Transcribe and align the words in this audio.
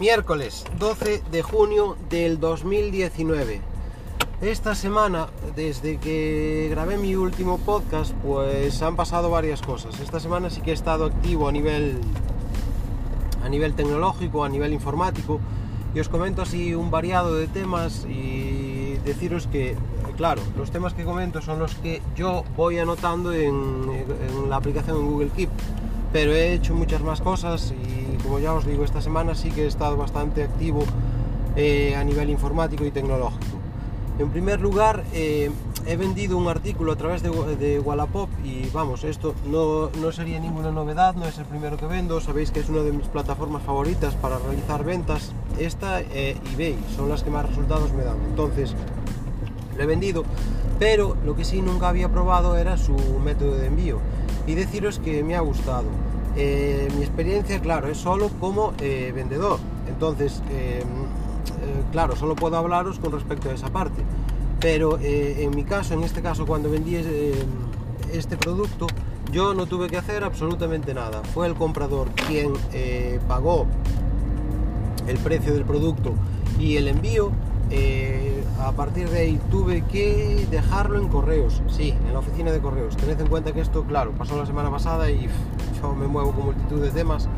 Miércoles 0.00 0.64
12 0.78 1.24
de 1.32 1.42
junio 1.42 1.96
del 2.08 2.38
2019. 2.38 3.60
Esta 4.40 4.76
semana, 4.76 5.26
desde 5.56 5.96
que 5.96 6.68
grabé 6.70 6.98
mi 6.98 7.16
último 7.16 7.58
podcast, 7.58 8.12
pues 8.22 8.80
han 8.82 8.94
pasado 8.94 9.28
varias 9.28 9.60
cosas. 9.60 9.98
Esta 9.98 10.20
semana 10.20 10.50
sí 10.50 10.60
que 10.60 10.70
he 10.70 10.74
estado 10.74 11.06
activo 11.06 11.48
a 11.48 11.52
nivel 11.52 11.98
a 13.44 13.48
nivel 13.48 13.74
tecnológico, 13.74 14.44
a 14.44 14.48
nivel 14.48 14.72
informático, 14.72 15.40
y 15.92 15.98
os 15.98 16.08
comento 16.08 16.42
así 16.42 16.76
un 16.76 16.92
variado 16.92 17.34
de 17.34 17.48
temas 17.48 18.06
y 18.08 18.98
deciros 19.04 19.48
que, 19.48 19.74
claro, 20.16 20.42
los 20.56 20.70
temas 20.70 20.94
que 20.94 21.02
comento 21.02 21.42
son 21.42 21.58
los 21.58 21.74
que 21.74 22.02
yo 22.14 22.44
voy 22.56 22.78
anotando 22.78 23.32
en, 23.32 23.50
en 23.50 24.48
la 24.48 24.56
aplicación 24.56 24.98
en 24.98 25.10
Google 25.10 25.30
Keep, 25.34 25.50
pero 26.12 26.32
he 26.32 26.54
hecho 26.54 26.72
muchas 26.72 27.02
más 27.02 27.20
cosas 27.20 27.72
y 27.72 27.97
como 28.28 28.40
ya 28.40 28.52
os 28.52 28.66
digo, 28.66 28.84
esta 28.84 29.00
semana 29.00 29.34
sí 29.34 29.50
que 29.50 29.64
he 29.64 29.66
estado 29.66 29.96
bastante 29.96 30.42
activo 30.42 30.84
eh, 31.56 31.96
a 31.96 32.04
nivel 32.04 32.28
informático 32.28 32.84
y 32.84 32.90
tecnológico. 32.90 33.56
En 34.18 34.28
primer 34.28 34.60
lugar, 34.60 35.02
eh, 35.14 35.50
he 35.86 35.96
vendido 35.96 36.36
un 36.36 36.46
artículo 36.46 36.92
a 36.92 36.96
través 36.96 37.22
de, 37.22 37.80
Wallapop 37.80 38.28
y 38.44 38.68
vamos, 38.68 39.04
esto 39.04 39.34
no, 39.50 39.88
no, 39.98 40.12
sería 40.12 40.38
ninguna 40.40 40.70
novedad, 40.70 41.14
no 41.14 41.24
es 41.24 41.38
el 41.38 41.46
primero 41.46 41.78
que 41.78 41.86
vendo, 41.86 42.20
sabéis 42.20 42.50
que 42.50 42.60
es 42.60 42.68
una 42.68 42.82
de 42.82 42.92
mis 42.92 43.06
plataformas 43.06 43.62
favoritas 43.62 44.14
para 44.16 44.38
realizar 44.38 44.84
ventas. 44.84 45.32
Esta 45.58 46.02
e 46.02 46.36
eBay 46.52 46.76
son 46.96 47.08
las 47.08 47.22
que 47.22 47.30
más 47.30 47.48
resultados 47.48 47.94
me 47.94 48.04
dan. 48.04 48.18
Entonces, 48.28 48.74
lo 49.74 49.82
he 49.82 49.86
vendido, 49.86 50.24
pero 50.78 51.16
lo 51.24 51.34
que 51.34 51.46
sí 51.46 51.62
nunca 51.62 51.88
había 51.88 52.10
probado 52.10 52.58
era 52.58 52.76
su 52.76 52.94
método 53.24 53.56
de 53.56 53.68
envío 53.68 54.00
y 54.46 54.54
deciros 54.54 54.98
que 54.98 55.24
me 55.24 55.34
ha 55.34 55.40
gustado. 55.40 55.86
Eh, 56.40 56.88
mi 56.96 57.02
experiencia, 57.02 57.58
claro, 57.60 57.88
es 57.88 57.98
solo 57.98 58.30
como 58.40 58.72
eh, 58.80 59.10
vendedor. 59.12 59.58
Entonces, 59.88 60.40
eh, 60.50 60.84
claro, 61.90 62.14
solo 62.14 62.36
puedo 62.36 62.56
hablaros 62.56 63.00
con 63.00 63.10
respecto 63.10 63.50
a 63.50 63.54
esa 63.54 63.70
parte. 63.70 64.02
Pero 64.60 64.98
en 65.00 65.54
mi 65.54 65.62
caso, 65.62 65.94
en 65.94 66.02
este 66.02 66.20
caso, 66.20 66.44
cuando 66.44 66.68
vendí 66.68 66.96
este 66.96 68.36
producto, 68.36 68.88
yo 69.30 69.54
no 69.54 69.66
tuve 69.66 69.88
que 69.88 69.96
hacer 69.96 70.24
absolutamente 70.24 70.94
nada. 70.94 71.22
Fue 71.22 71.46
el 71.46 71.54
comprador 71.54 72.08
quien 72.26 72.54
pagó 73.28 73.66
el 75.06 75.16
precio 75.18 75.54
del 75.54 75.64
producto 75.64 76.14
y 76.58 76.76
el 76.76 76.88
envío. 76.88 77.30
a 78.60 78.72
partir 78.72 79.08
de 79.10 79.20
ahí 79.20 79.40
tuve 79.48 79.82
que 79.82 80.44
dejarlo 80.50 80.98
en 80.98 81.06
correos, 81.06 81.62
sí, 81.68 81.94
en 82.06 82.12
la 82.12 82.18
oficina 82.18 82.50
de 82.50 82.58
correos. 82.58 82.96
Tened 82.96 83.20
en 83.20 83.28
cuenta 83.28 83.52
que 83.52 83.60
esto, 83.60 83.84
claro, 83.84 84.10
pasó 84.18 84.36
la 84.36 84.46
semana 84.46 84.72
pasada 84.72 85.08
y 85.08 85.28
me 85.98 86.06
muevo 86.06 86.32
con 86.32 86.46
multitud 86.46 86.80
de 86.80 86.90
temas 86.90 87.28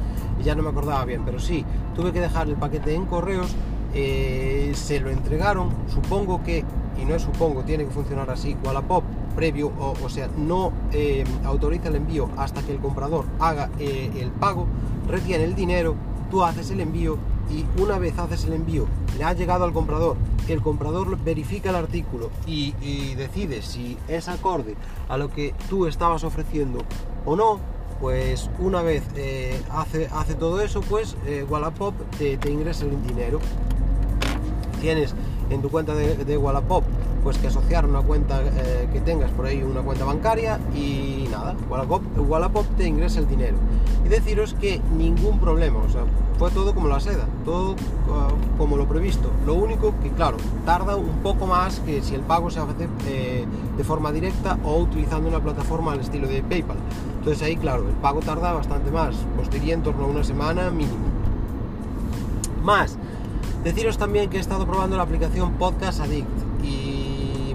y 0.40 0.44
ya 0.44 0.54
no 0.54 0.62
me 0.62 0.70
acordaba 0.70 1.04
bien, 1.04 1.22
pero 1.24 1.38
sí, 1.38 1.64
tuve 1.94 2.12
que 2.12 2.20
dejar 2.20 2.48
el 2.48 2.56
paquete 2.56 2.94
en 2.94 3.06
correos, 3.06 3.54
eh, 3.92 4.72
se 4.74 5.00
lo 5.00 5.10
entregaron, 5.10 5.70
supongo 5.88 6.42
que, 6.42 6.64
y 7.00 7.04
no 7.04 7.14
es 7.14 7.22
supongo, 7.22 7.62
tiene 7.64 7.84
que 7.84 7.90
funcionar 7.90 8.30
así, 8.30 8.56
Wallapop 8.64 9.04
previo, 9.34 9.72
o, 9.78 10.08
sea, 10.08 10.28
no 10.36 10.72
eh, 10.92 11.24
autoriza 11.44 11.88
el 11.88 11.96
envío 11.96 12.28
hasta 12.36 12.62
que 12.62 12.72
el 12.72 12.78
comprador 12.78 13.24
haga 13.38 13.70
eh, 13.78 14.10
el 14.16 14.30
pago, 14.30 14.66
retiene 15.08 15.44
el 15.44 15.54
dinero, 15.54 15.94
tú 16.30 16.42
haces 16.44 16.70
el 16.70 16.80
envío 16.80 17.16
y 17.50 17.64
una 17.80 17.98
vez 17.98 18.18
haces 18.18 18.44
el 18.44 18.54
envío, 18.54 18.86
le 19.18 19.24
ha 19.24 19.32
llegado 19.32 19.64
al 19.64 19.72
comprador, 19.72 20.16
el 20.48 20.62
comprador 20.62 21.16
verifica 21.22 21.70
el 21.70 21.76
artículo 21.76 22.30
y 22.44 22.72
decide 23.14 23.62
si 23.62 23.96
es 24.08 24.28
acorde 24.28 24.74
a 25.08 25.16
lo 25.16 25.30
que 25.30 25.54
tú 25.68 25.86
estabas 25.86 26.24
ofreciendo 26.24 26.80
o 27.24 27.36
no, 27.36 27.60
pues 28.00 28.48
una 28.58 28.82
vez 28.82 29.02
eh, 29.14 29.60
hace, 29.70 30.08
hace 30.12 30.34
todo 30.34 30.62
eso, 30.62 30.80
pues 30.80 31.16
eh, 31.26 31.44
Wallapop 31.48 31.94
te, 32.18 32.38
ingresa 32.50 32.86
el 32.86 33.06
dinero. 33.06 33.40
Tienes 34.80 35.14
en 35.50 35.60
tu 35.60 35.68
cuenta 35.70 35.94
de, 35.94 36.36
Wallapop 36.38 36.84
pues 37.22 37.38
que 37.38 37.48
asociar 37.48 37.86
una 37.86 38.00
cuenta 38.00 38.42
eh, 38.42 38.88
que 38.92 39.00
tengas 39.00 39.30
por 39.30 39.46
ahí, 39.46 39.62
una 39.62 39.82
cuenta 39.82 40.04
bancaria 40.04 40.58
y 40.74 41.28
nada, 41.30 41.54
Wallapop, 41.68 42.02
Wallapop 42.16 42.66
te 42.76 42.86
ingresa 42.86 43.20
el 43.20 43.28
dinero. 43.28 43.56
Y 44.04 44.08
deciros 44.08 44.54
que 44.54 44.80
ningún 44.96 45.38
problema, 45.38 45.80
o 45.80 45.88
sea, 45.88 46.02
fue 46.38 46.50
todo 46.50 46.74
como 46.74 46.88
la 46.88 47.00
seda, 47.00 47.26
todo 47.44 47.76
ah, 48.10 48.28
como 48.56 48.76
lo 48.76 48.88
previsto. 48.88 49.30
Lo 49.44 49.54
único 49.54 49.94
que, 50.02 50.10
claro, 50.10 50.38
tarda 50.64 50.96
un 50.96 51.18
poco 51.22 51.46
más 51.46 51.80
que 51.80 52.00
si 52.02 52.14
el 52.14 52.22
pago 52.22 52.50
se 52.50 52.60
hace 52.60 52.88
de 53.76 53.84
forma 53.84 54.10
directa 54.12 54.58
o 54.64 54.78
utilizando 54.78 55.28
una 55.28 55.40
plataforma 55.40 55.92
al 55.92 56.00
estilo 56.00 56.28
de 56.28 56.42
PayPal. 56.42 56.78
Entonces 57.18 57.42
ahí, 57.42 57.56
claro, 57.56 57.86
el 57.86 57.94
pago 57.96 58.20
tarda 58.20 58.52
bastante 58.54 58.90
más, 58.90 59.14
pues 59.36 59.50
diría 59.50 59.74
en 59.74 59.82
torno 59.82 60.04
a 60.04 60.08
una 60.08 60.24
semana 60.24 60.70
mínimo. 60.70 60.96
Más, 62.64 62.96
deciros 63.62 63.98
también 63.98 64.30
que 64.30 64.38
he 64.38 64.40
estado 64.40 64.66
probando 64.66 64.96
la 64.96 65.02
aplicación 65.02 65.52
Podcast 65.54 66.00
Addict 66.00 66.49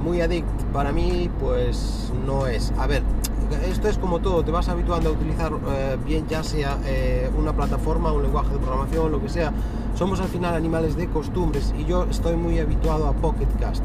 muy 0.05 0.21
addict 0.21 0.47
para 0.71 0.91
mí 0.91 1.29
pues 1.39 2.13
no 2.25 2.45
es. 2.45 2.71
A 2.77 2.85
ver, 2.85 3.01
esto 3.67 3.89
es 3.89 3.97
como 3.97 4.19
todo, 4.19 4.43
te 4.43 4.51
vas 4.51 4.69
habituando 4.69 5.09
a 5.09 5.11
utilizar 5.13 5.51
eh, 5.51 5.97
bien 6.05 6.27
ya 6.27 6.43
sea 6.43 6.77
eh, 6.85 7.29
una 7.38 7.53
plataforma, 7.53 8.11
un 8.11 8.21
lenguaje 8.21 8.53
de 8.53 8.59
programación, 8.59 9.11
lo 9.11 9.19
que 9.19 9.29
sea. 9.29 9.51
Somos 9.95 10.19
al 10.19 10.27
final 10.27 10.53
animales 10.53 10.95
de 10.95 11.07
costumbres 11.07 11.73
y 11.77 11.85
yo 11.85 12.03
estoy 12.03 12.35
muy 12.35 12.59
habituado 12.59 13.07
a 13.07 13.13
Pocket 13.13 13.47
Cast. 13.59 13.83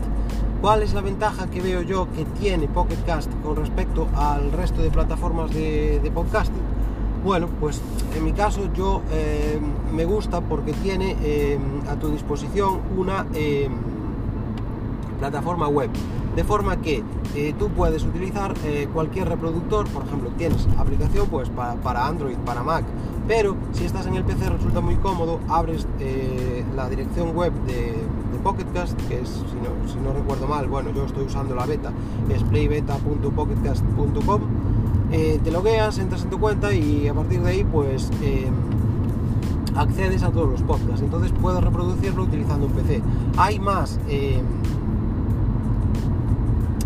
¿Cuál 0.61 0.83
es 0.83 0.93
la 0.93 1.01
ventaja 1.01 1.49
que 1.49 1.63
veo 1.63 1.81
yo 1.81 2.07
que 2.15 2.27
tiene 2.39 2.69
Pocket 2.69 3.03
Cast 3.07 3.31
con 3.43 3.57
respecto 3.57 4.07
al 4.15 4.53
resto 4.53 4.83
de 4.83 4.91
plataformas 4.91 5.51
de, 5.55 6.11
podcasting? 6.15 6.81
Bueno, 7.25 7.49
pues 7.61 7.81
en 8.15 8.25
mi 8.25 8.33
caso 8.33 8.69
yo 8.75 9.01
eh, 9.11 9.59
me 9.91 10.05
gusta 10.05 10.43
porque 10.43 10.73
tiene 10.75 11.17
a 11.89 11.97
tu 11.97 12.09
disposición 12.11 12.81
una 12.97 13.27
plataforma 15.21 15.69
web. 15.69 15.91
De 16.35 16.45
forma 16.45 16.81
que 16.81 17.05
tú 17.59 17.69
puedes 17.69 18.05
utilizar 18.05 18.55
cualquier 18.93 19.29
reproductor, 19.29 19.87
por 19.89 20.05
ejemplo, 20.05 20.31
tienes 20.39 20.67
aplicación 20.79 21.29
pues 21.29 21.49
para, 21.51 22.07
Android, 22.07 22.37
para 22.47 22.63
Mac, 22.63 22.85
pero 23.29 23.57
si 23.73 23.85
estás 23.85 24.07
en 24.07 24.15
el 24.15 24.25
PC 24.25 24.49
resulta 24.49 24.81
muy 24.81 24.95
cómodo, 24.97 25.41
abres 25.49 25.87
la 26.77 26.89
dirección 26.89 27.35
web 27.37 27.53
de, 27.67 27.97
Pocketcast, 28.43 28.99
que 29.07 29.21
es, 29.21 29.29
si 29.29 29.99
no, 30.01 30.13
recuerdo 30.13 30.47
mal, 30.47 30.67
bueno, 30.67 30.91
yo 30.95 31.05
estoy 31.05 31.25
usando 31.25 31.55
la 31.55 31.67
beta, 31.67 31.93
es 32.29 32.43
playbeta.pocketcast.com. 32.45 34.41
Eh, 35.13 35.41
te 35.43 35.51
logueas, 35.51 35.99
entras 35.99 36.23
en 36.23 36.31
tu 36.31 36.39
cuenta 36.39 36.73
y 36.73 37.09
a 37.09 37.15
partir 37.15 37.43
de 37.43 37.51
ahí, 37.51 37.65
pues 37.65 38.11
em, 38.23 38.55
accedes 39.77 40.23
a 40.23 40.31
todos 40.31 40.49
los 40.51 40.63
podcasts. 40.63 41.03
Entonces 41.03 41.33
puedes 41.41 41.63
reproducirlo 41.63 42.23
utilizando 42.23 42.67
un 42.67 42.73
PC. 42.73 43.03
Hay 43.37 43.59
más 43.59 43.99
em, 44.09 44.45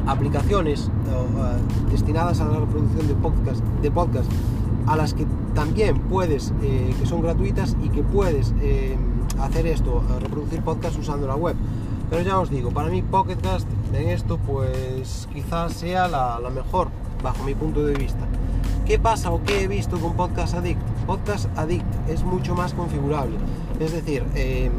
aplicaciones 0.06 0.91
uh, 1.06 1.91
destinadas 1.91 2.41
a 2.41 2.47
la 2.47 2.60
reproducción 2.60 3.09
de 3.09 3.15
podcast, 3.15 3.65
de 3.82 3.91
podcast 3.91 4.31
a 4.87 4.97
las 4.97 5.15
que 5.15 5.26
también 5.54 5.98
puedes, 6.00 6.53
eh, 6.62 6.94
que 6.98 7.06
son 7.06 7.22
gratuitas 7.22 7.76
y 7.82 7.88
que 7.88 8.03
puedes 8.03 8.53
em, 8.60 8.98
hacer 9.41 9.66
esto, 9.66 10.03
reproducir 10.20 10.60
podcast 10.62 10.98
usando 10.98 11.26
la 11.26 11.37
web. 11.37 11.56
Pero 12.10 12.22
ya 12.22 12.38
os 12.38 12.50
digo, 12.50 12.70
para 12.70 12.91
mí 12.91 13.03
Pocketcast 13.03 13.66
en 13.94 14.09
esto 14.09 14.38
pues 14.38 15.28
quizás 15.32 15.72
sea 15.72 16.09
la, 16.09 16.38
mejor 16.50 16.88
bajo 17.22 17.43
mi 17.44 17.54
punto 17.54 17.84
de 17.84 17.94
vista. 17.94 18.26
¿Qué 18.84 18.98
pasa 18.98 19.31
o 19.31 19.43
qué 19.43 19.62
he 19.62 19.69
visto 19.69 19.98
con 19.98 20.14
Podcast 20.14 20.54
Addict? 20.54 20.81
Podcast 21.06 21.47
Addict 21.56 21.87
es 22.09 22.22
mucho 22.22 22.54
más 22.54 22.75
configurable. 22.75 23.37
Es 23.81 23.93
decir, 23.93 24.25
eh, 24.34 24.70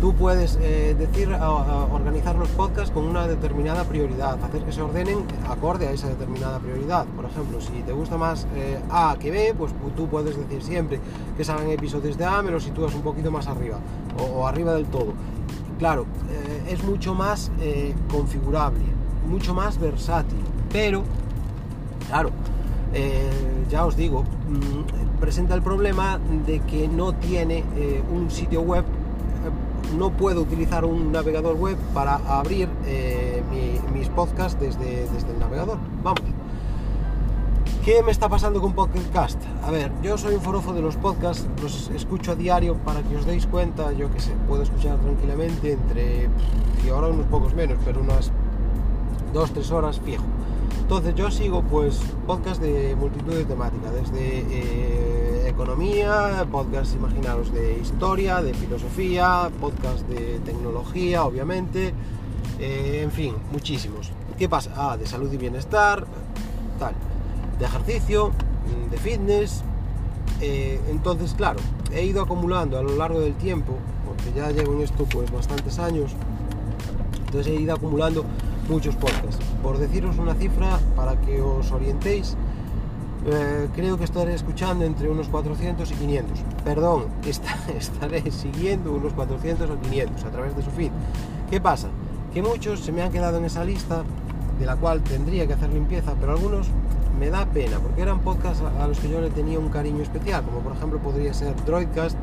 tú 0.00 0.14
puedes 0.14 0.58
eh, 0.62 0.96
decir, 0.98 1.30
organizar 1.30 2.34
los 2.34 2.48
podcasts 2.48 2.90
con 2.90 3.04
una 3.04 3.26
determinada 3.26 3.84
prioridad, 3.84 4.42
hacer 4.42 4.62
que 4.64 4.72
se 4.72 4.80
ordenen 4.80 5.24
acorde 5.48 5.86
a 5.88 5.92
esa 5.92 6.08
determinada 6.08 6.58
prioridad. 6.58 7.04
Por 7.14 7.26
ejemplo, 7.26 7.60
si 7.60 7.82
te 7.82 7.92
gusta 7.92 8.16
más 8.16 8.46
eh, 8.56 8.80
A 8.90 9.16
que 9.20 9.30
B, 9.30 9.54
pues 9.56 9.72
tú 9.96 10.08
puedes 10.08 10.36
decir 10.36 10.62
siempre 10.62 11.00
que 11.36 11.44
salgan 11.44 11.70
episodios 11.70 12.16
de 12.16 12.24
A, 12.24 12.42
me 12.42 12.50
los 12.50 12.64
sitúas 12.64 12.94
un 12.94 13.02
poquito 13.02 13.30
más 13.30 13.46
arriba 13.46 13.78
o, 14.18 14.46
arriba 14.46 14.72
del 14.72 14.86
todo. 14.86 15.12
Claro, 15.78 16.06
eh, 16.30 16.72
es 16.72 16.82
mucho 16.82 17.14
más 17.14 17.50
configurable, 18.10 18.84
mucho 19.28 19.54
más 19.54 19.78
versátil, 19.78 20.38
pero, 20.72 21.02
claro, 22.08 22.30
ya 23.70 23.86
os 23.86 23.96
digo, 23.96 24.22
mm, 24.22 25.20
presenta 25.20 25.54
el 25.54 25.62
problema 25.62 26.18
de 26.46 26.60
que 26.60 26.88
no 26.88 27.14
tiene 27.14 27.64
un 28.12 28.30
sitio 28.30 28.60
web 28.62 28.84
no 29.96 30.10
puedo 30.10 30.42
utilizar 30.42 30.84
un 30.84 31.12
navegador 31.12 31.56
web 31.56 31.76
para 31.94 32.16
abrir 32.16 32.68
eh, 32.86 33.42
mis 33.92 34.08
podcasts 34.08 34.58
desde, 34.60 35.08
desde 35.10 35.30
el 35.32 35.38
navegador. 35.38 35.78
Vamos. 36.02 36.22
¿Qué 37.84 38.02
me 38.02 38.12
está 38.12 38.28
pasando 38.28 38.60
con 38.60 38.74
Podcast? 38.74 39.40
A 39.64 39.70
ver, 39.70 39.90
yo 40.02 40.18
soy 40.18 40.34
un 40.34 40.42
forofo 40.42 40.74
de 40.74 40.82
los 40.82 40.96
podcasts, 40.96 41.46
los 41.62 41.88
escucho 41.90 42.32
a 42.32 42.34
diario 42.34 42.74
para 42.76 43.02
que 43.02 43.16
os 43.16 43.24
deis 43.24 43.46
cuenta, 43.46 43.92
yo 43.92 44.12
que 44.12 44.20
sé, 44.20 44.32
puedo 44.46 44.62
escuchar 44.62 44.98
tranquilamente 44.98 45.72
entre, 45.72 46.28
y 46.86 46.90
ahora 46.90 47.08
unos 47.08 47.26
pocos 47.28 47.54
menos, 47.54 47.78
pero 47.82 48.02
unas 48.02 48.30
2-3 49.32 49.70
horas 49.70 49.98
fijo. 49.98 50.24
Entonces 50.82 51.14
yo 51.14 51.30
sigo 51.30 51.62
pues 51.62 52.00
podcast 52.26 52.60
de 52.60 52.94
multitud 52.96 53.32
de 53.32 53.44
temáticas, 53.46 53.92
desde 53.94 54.44
eh, 54.50 55.19
economía, 55.60 56.46
podcast, 56.50 56.94
imaginaros, 56.94 57.52
de 57.52 57.78
historia, 57.80 58.40
de 58.40 58.54
filosofía, 58.54 59.50
podcast 59.60 60.08
de 60.08 60.38
tecnología, 60.38 61.22
obviamente, 61.22 61.92
eh, 62.58 63.02
en 63.04 63.10
fin, 63.10 63.34
muchísimos. 63.52 64.10
¿Qué 64.38 64.48
pasa? 64.48 64.72
Ah, 64.74 64.96
de 64.96 65.06
salud 65.06 65.30
y 65.30 65.36
bienestar, 65.36 66.06
tal, 66.78 66.94
de 67.58 67.64
ejercicio, 67.66 68.32
de 68.90 68.96
fitness. 68.96 69.62
Eh, 70.40 70.80
entonces, 70.88 71.34
claro, 71.34 71.60
he 71.92 72.06
ido 72.06 72.22
acumulando 72.22 72.78
a 72.78 72.82
lo 72.82 72.96
largo 72.96 73.20
del 73.20 73.34
tiempo, 73.34 73.74
porque 74.06 74.32
ya 74.34 74.50
llevo 74.52 74.72
en 74.72 74.80
esto 74.80 75.04
pues 75.04 75.30
bastantes 75.30 75.78
años, 75.78 76.12
entonces 77.26 77.52
he 77.52 77.60
ido 77.60 77.74
acumulando 77.74 78.24
muchos 78.66 78.96
podcasts. 78.96 79.44
Por 79.62 79.76
deciros 79.76 80.16
una 80.16 80.34
cifra 80.36 80.80
para 80.96 81.20
que 81.20 81.42
os 81.42 81.70
orientéis, 81.70 82.34
eh, 83.26 83.68
creo 83.74 83.98
que 83.98 84.04
estaré 84.04 84.34
escuchando 84.34 84.84
entre 84.84 85.08
unos 85.08 85.28
400 85.28 85.90
y 85.90 85.94
500. 85.94 86.38
Perdón, 86.64 87.04
estaré 87.76 88.30
siguiendo 88.30 88.92
unos 88.92 89.12
400 89.12 89.68
o 89.70 89.80
500 89.80 90.24
a 90.24 90.30
través 90.30 90.56
de 90.56 90.62
su 90.62 90.70
feed. 90.70 90.90
¿Qué 91.50 91.60
pasa? 91.60 91.88
Que 92.32 92.42
muchos 92.42 92.80
se 92.80 92.92
me 92.92 93.02
han 93.02 93.12
quedado 93.12 93.38
en 93.38 93.44
esa 93.44 93.64
lista 93.64 94.04
de 94.58 94.66
la 94.66 94.76
cual 94.76 95.02
tendría 95.02 95.46
que 95.46 95.54
hacer 95.54 95.70
limpieza, 95.70 96.14
pero 96.18 96.32
algunos 96.32 96.68
me 97.18 97.28
da 97.28 97.44
pena 97.46 97.78
porque 97.78 98.02
eran 98.02 98.20
podcasts 98.20 98.62
a 98.62 98.86
los 98.86 98.98
que 98.98 99.08
yo 99.08 99.20
le 99.20 99.30
tenía 99.30 99.58
un 99.58 99.68
cariño 99.68 100.02
especial, 100.02 100.42
como 100.44 100.60
por 100.60 100.72
ejemplo 100.72 100.98
podría 100.98 101.34
ser 101.34 101.54
Droidcast, 101.64 102.16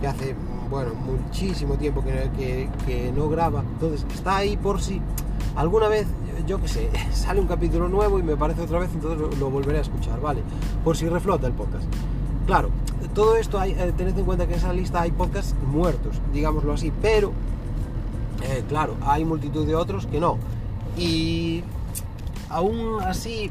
que 0.00 0.06
hace 0.06 0.34
bueno 0.70 0.92
muchísimo 0.94 1.74
tiempo 1.74 2.02
que, 2.02 2.68
que 2.86 3.12
no 3.12 3.28
graba, 3.28 3.60
entonces 3.60 4.06
está 4.14 4.38
ahí 4.38 4.56
por 4.56 4.80
si 4.80 4.99
alguna 5.60 5.88
vez 5.88 6.06
yo 6.46 6.60
qué 6.60 6.68
sé, 6.68 6.90
sale 7.12 7.40
un 7.40 7.46
capítulo 7.46 7.88
nuevo 7.88 8.18
y 8.18 8.22
me 8.22 8.36
parece 8.36 8.62
otra 8.62 8.78
vez, 8.78 8.90
entonces 8.92 9.38
lo, 9.38 9.50
volveré 9.50 9.78
a 9.78 9.82
escuchar, 9.82 10.20
¿vale? 10.20 10.42
Por 10.84 10.96
si 10.96 11.08
reflota 11.08 11.46
el 11.46 11.52
podcast. 11.52 11.84
Claro, 12.46 12.70
todo 13.14 13.36
esto 13.36 13.58
hay, 13.60 13.72
eh, 13.72 13.92
tened 13.96 14.18
en 14.18 14.24
cuenta 14.24 14.46
que 14.46 14.54
en 14.54 14.58
esa 14.58 14.72
lista 14.72 15.02
hay 15.02 15.12
podcasts 15.12 15.54
muertos, 15.66 16.16
digámoslo 16.32 16.72
así, 16.72 16.92
pero, 17.02 17.32
eh, 18.42 18.64
claro, 18.68 18.96
hay 19.02 19.24
multitud 19.24 19.66
de 19.66 19.74
otros 19.74 20.06
que 20.06 20.18
no. 20.18 20.38
Y 20.96 21.62
aún 22.48 23.00
así, 23.02 23.50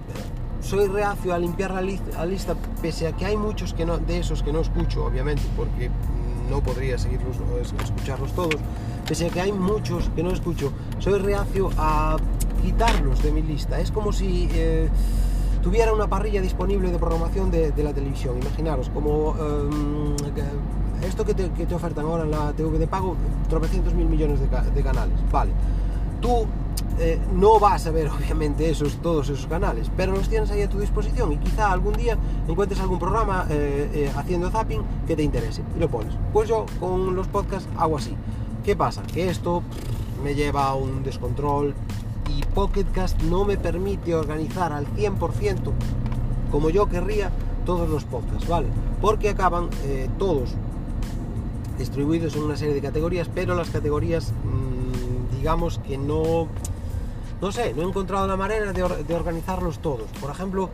soy 0.62 0.88
reacio 0.88 1.34
a 1.34 1.40
limpiar 1.40 1.74
la, 1.74 1.82
lista, 1.82 2.56
pese 2.82 3.08
a 3.08 3.14
que 3.14 3.26
hay 3.26 3.38
muchos 3.38 3.74
que 3.74 3.86
no, 3.86 3.98
de 3.98 4.20
esos 4.20 4.44
que 4.44 4.52
no 4.52 4.60
escucho, 4.60 5.06
obviamente, 5.06 5.44
porque 5.56 5.90
no 6.50 6.62
podría 6.62 6.98
seguirlos, 6.98 7.38
escucharlos 7.82 8.34
todos, 8.34 8.56
pese 9.08 9.28
a 9.28 9.30
que 9.30 9.42
hay 9.42 9.52
muchos 9.52 10.10
que 10.16 10.24
no 10.24 10.32
escucho, 10.32 10.72
soy 11.00 11.20
reacio 11.20 11.70
a 11.78 12.18
quitarlos 12.62 13.22
de 13.24 13.32
mi 13.32 13.42
lista. 13.42 13.80
Es 13.80 13.92
como 13.92 14.12
si 14.12 14.50
eh, 14.54 14.90
tuviera 15.62 15.94
una 15.94 16.08
parrilla 16.08 16.42
disponible 16.42 16.92
de 16.92 16.98
programación 16.98 17.52
de, 17.52 17.74
la 17.84 17.94
televisión. 17.94 18.38
Imaginaros, 18.40 18.90
como 18.90 19.36
em, 19.40 20.16
esto 21.06 21.26
que 21.26 21.34
te, 21.34 21.76
ofertan 21.76 22.06
ahora 22.06 22.24
en 22.24 22.32
la 22.32 22.54
TV 22.54 22.78
de 22.78 22.88
pago, 22.88 23.16
tropecientos 23.50 23.94
mil 23.94 24.08
millones 24.08 24.40
de, 24.40 24.84
canales. 24.84 25.16
Vale, 25.32 25.52
tú 26.22 26.46
eh, 27.00 27.20
no 27.34 27.60
vas 27.60 27.86
a 27.88 27.92
ver 27.92 28.10
obviamente 28.18 28.70
esos, 28.70 28.96
todos 29.02 29.30
esos 29.30 29.48
canales, 29.48 29.90
pero 29.96 30.14
los 30.14 30.30
tienes 30.30 30.52
ahí 30.52 30.62
a 30.62 30.70
tu 30.70 30.80
disposición 30.80 31.32
y 31.34 31.38
quizá 31.38 31.72
algún 31.72 31.94
día 31.94 32.18
encuentres 32.48 32.80
algún 32.80 33.00
programa 33.00 33.46
eh, 33.50 34.12
haciendo 34.16 34.50
zapping 34.50 34.82
que 35.08 35.16
te 35.16 35.24
interese 35.24 35.64
y 35.76 35.80
lo 35.80 35.90
pones. 35.90 36.14
Pues 36.34 36.50
yo 36.50 36.66
con 36.80 37.16
los 37.16 37.28
podcasts 37.28 37.70
hago 37.78 37.98
así. 37.98 38.16
¿Qué 38.64 38.76
pasa? 38.76 39.02
Que 39.04 39.30
esto 39.30 39.64
me 40.24 40.36
lleva 40.36 40.68
a 40.68 40.76
un 40.76 41.04
descontrol 41.04 41.74
y 42.36 42.44
Pocketcast 42.54 43.22
no 43.24 43.46
me 43.46 43.58
permite 43.58 44.14
organizar 44.16 44.74
al 44.74 44.86
100% 44.96 45.72
como 46.52 46.70
yo 46.70 46.88
querría 46.88 47.32
todos 47.66 47.90
los 47.90 48.04
podcasts, 48.04 48.48
¿vale? 48.48 48.68
Porque 49.02 49.30
acaban 49.30 49.70
eh, 49.86 50.10
todos 50.18 50.50
distribuidos 51.78 52.36
en 52.36 52.44
una 52.44 52.58
serie 52.58 52.74
de 52.74 52.82
categorías, 52.82 53.30
pero 53.34 53.56
las 53.56 53.70
categorías, 53.70 54.32
mm, 54.32 55.38
digamos 55.38 55.80
que 55.88 55.98
no, 55.98 56.48
no 57.42 57.52
sé, 57.52 57.74
no 57.74 57.82
he 57.82 57.86
encontrado 57.86 58.28
la 58.28 58.38
manera 58.38 58.74
de, 58.74 59.14
organizarlos 59.14 59.80
todos. 59.80 60.10
Por 60.20 60.32
ejemplo, 60.32 60.70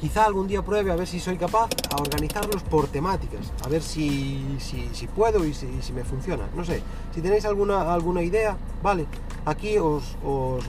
Quizá 0.00 0.24
algún 0.24 0.48
día 0.48 0.62
pruebe 0.62 0.90
a 0.90 0.96
ver 0.96 1.06
si 1.06 1.20
soy 1.20 1.36
capaz 1.36 1.68
a 1.90 2.00
organizarlos 2.00 2.62
por 2.62 2.86
temáticas, 2.86 3.52
a 3.62 3.68
ver 3.68 3.82
si, 3.82 4.56
si, 4.58 5.06
puedo 5.08 5.44
y 5.44 5.52
si, 5.52 5.66
me 5.92 6.04
funciona. 6.04 6.48
No 6.56 6.64
sé, 6.64 6.82
si 7.14 7.20
tenéis 7.20 7.44
alguna, 7.44 7.92
alguna 7.92 8.22
idea, 8.22 8.56
vale, 8.82 9.04
aquí 9.44 9.76
os, 9.76 10.16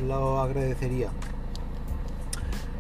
lo 0.06 0.42
agradecería. 0.42 1.12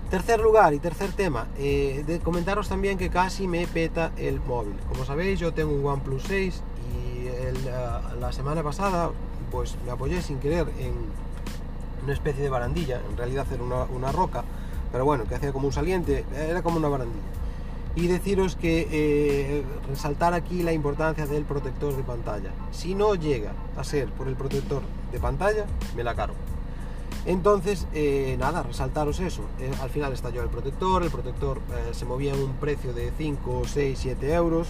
Tercer 0.09 0.41
lugar 0.41 0.73
y 0.73 0.79
tercer 0.79 1.13
tema, 1.13 1.47
eh, 1.57 2.03
de 2.05 2.19
comentaros 2.19 2.67
también 2.67 2.97
que 2.97 3.09
casi 3.09 3.47
me 3.47 3.65
peta 3.65 4.11
el 4.17 4.41
móvil. 4.41 4.75
Como 4.89 5.05
sabéis, 5.05 5.39
yo 5.39 5.53
tengo 5.53 5.71
un 5.71 5.85
OnePlus 5.85 6.23
6 6.23 6.63
y 6.93 8.19
la 8.19 8.33
semana 8.33 8.61
pasada 8.61 9.11
pues 9.51 9.77
me 9.85 9.91
apoyé 9.91 10.21
sin 10.21 10.39
querer 10.39 10.67
en 10.79 10.95
una 12.03 12.13
especie 12.13 12.43
de 12.43 12.49
barandilla, 12.49 13.01
en 13.09 13.17
realidad 13.17 13.45
era 13.51 13.63
una, 13.63 13.83
una 13.83 14.11
roca 14.11 14.43
pero 14.91 15.05
bueno, 15.05 15.25
que 15.25 15.35
hacía 15.35 15.53
como 15.53 15.67
un 15.67 15.73
saliente, 15.73 16.25
era 16.35 16.61
como 16.61 16.77
una 16.77 16.89
barandilla. 16.89 17.21
Y 17.95 18.07
deciros 18.07 18.55
que 18.55 18.87
eh, 18.91 19.63
resaltar 19.87 20.33
aquí 20.33 20.63
la 20.63 20.73
importancia 20.73 21.25
del 21.27 21.43
protector 21.43 21.95
de 21.95 22.03
pantalla. 22.03 22.51
Si 22.71 22.95
no 22.95 23.15
llega 23.15 23.53
a 23.77 23.83
ser 23.83 24.09
por 24.09 24.27
el 24.27 24.35
protector 24.35 24.81
de 25.11 25.19
pantalla, 25.19 25.65
me 25.95 26.03
la 26.03 26.15
cargo. 26.15 26.35
Entonces, 27.25 27.87
eh, 27.93 28.35
nada, 28.39 28.63
resaltaros 28.63 29.19
eso. 29.19 29.43
Eh, 29.59 29.71
al 29.81 29.89
final 29.89 30.13
estalló 30.13 30.41
el 30.41 30.49
protector, 30.49 31.03
el 31.03 31.11
protector 31.11 31.59
se 31.91 32.05
movía 32.05 32.33
en 32.33 32.41
un 32.41 32.53
precio 32.53 32.93
de 32.93 33.11
5, 33.17 33.63
6, 33.65 33.99
7 34.01 34.33
euros. 34.33 34.69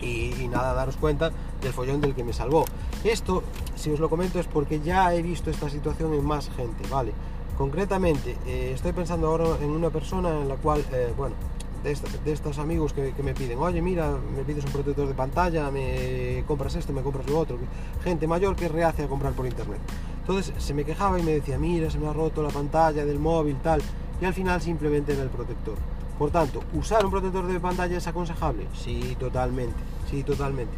Y, 0.00 0.48
nada, 0.48 0.74
daros 0.74 0.96
cuenta 0.96 1.30
del 1.60 1.72
follón 1.72 2.00
del 2.00 2.14
que 2.14 2.24
me 2.24 2.32
salvó. 2.32 2.64
Esto, 3.04 3.42
si 3.74 3.90
os 3.90 4.00
lo 4.00 4.08
comento, 4.08 4.38
es 4.38 4.46
porque 4.46 4.80
ya 4.80 5.14
he 5.14 5.22
visto 5.22 5.50
esta 5.50 5.68
situación 5.68 6.14
en 6.14 6.24
más 6.24 6.50
gente, 6.50 6.88
¿vale? 6.88 7.12
Concretamente, 7.56 8.36
eh, 8.46 8.72
estoy 8.74 8.92
pensando 8.92 9.28
ahora 9.28 9.56
en 9.60 9.70
una 9.70 9.90
persona 9.90 10.30
en 10.40 10.48
la 10.48 10.56
cual, 10.56 10.84
eh, 10.92 11.12
bueno, 11.16 11.34
de, 11.82 12.32
estos 12.32 12.58
amigos 12.58 12.92
que, 12.92 13.12
me 13.22 13.34
piden, 13.34 13.58
oye, 13.58 13.80
mira, 13.80 14.16
me 14.36 14.42
pides 14.42 14.64
un 14.64 14.72
protector 14.72 15.06
de 15.06 15.14
pantalla, 15.14 15.70
me 15.70 16.44
compras 16.46 16.74
esto, 16.74 16.92
me 16.92 17.02
compras 17.02 17.26
lo 17.28 17.38
otro. 17.38 17.56
Gente 18.02 18.26
mayor 18.26 18.56
que 18.56 18.68
rehace 18.68 19.04
a 19.04 19.08
comprar 19.08 19.32
por 19.32 19.46
internet. 19.46 19.78
Entonces 20.20 20.52
se 20.58 20.74
me 20.74 20.84
quejaba 20.84 21.18
y 21.18 21.22
me 21.22 21.32
decía, 21.32 21.58
mira, 21.58 21.90
se 21.90 21.98
me 21.98 22.08
ha 22.08 22.12
roto 22.12 22.42
la 22.42 22.50
pantalla 22.50 23.04
del 23.04 23.18
móvil, 23.18 23.56
tal. 23.62 23.80
Y 24.20 24.24
al 24.24 24.34
final 24.34 24.60
simplemente 24.60 25.12
era 25.12 25.22
el 25.22 25.30
protector. 25.30 25.76
Por 26.18 26.30
tanto, 26.30 26.62
¿usar 26.74 27.04
un 27.04 27.10
protector 27.10 27.46
de 27.46 27.60
pantalla 27.60 27.96
es 27.96 28.06
aconsejable? 28.06 28.66
Sí, 28.74 29.16
totalmente. 29.18 29.76
Sí, 30.10 30.22
totalmente. 30.22 30.72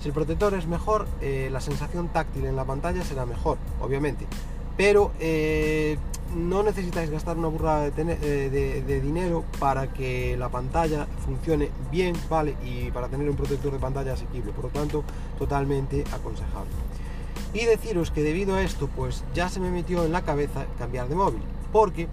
Si 0.00 0.08
el 0.08 0.14
protector 0.14 0.54
es 0.54 0.66
mejor, 0.66 1.06
eh, 1.20 1.48
la 1.52 1.60
sensación 1.60 2.08
táctil 2.08 2.46
en 2.46 2.56
la 2.56 2.64
pantalla 2.64 3.04
será 3.04 3.26
mejor, 3.26 3.58
obviamente. 3.80 4.26
Pero 4.76 5.12
no 6.34 6.62
necesitáis 6.62 7.10
gastar 7.10 7.36
una 7.38 7.48
burrada 7.48 7.86
eh, 7.86 8.82
de, 8.86 9.00
dinero 9.00 9.44
para 9.58 9.92
que 9.92 10.36
la 10.36 10.48
pantalla 10.48 11.06
funcione 11.24 11.70
bien, 11.90 12.14
¿vale? 12.28 12.56
Y 12.64 12.90
para 12.90 13.08
tener 13.08 13.28
un 13.28 13.36
protector 13.36 13.72
de 13.72 13.78
pantalla 13.78 14.14
asequible, 14.14 14.52
por 14.52 14.64
lo 14.64 14.70
tanto, 14.70 15.04
totalmente 15.38 16.04
aconsejable. 16.12 16.70
Y 17.54 17.64
deciros 17.64 18.10
que 18.10 18.22
debido 18.22 18.56
a 18.56 18.62
esto, 18.62 18.88
pues 18.94 19.24
ya 19.34 19.48
se 19.48 19.60
me 19.60 19.70
metió 19.70 20.04
en 20.04 20.12
la 20.12 20.22
cabeza 20.22 20.66
cambiar 20.78 21.08
de 21.08 21.14
móvil, 21.14 21.42
porque, 21.72 22.08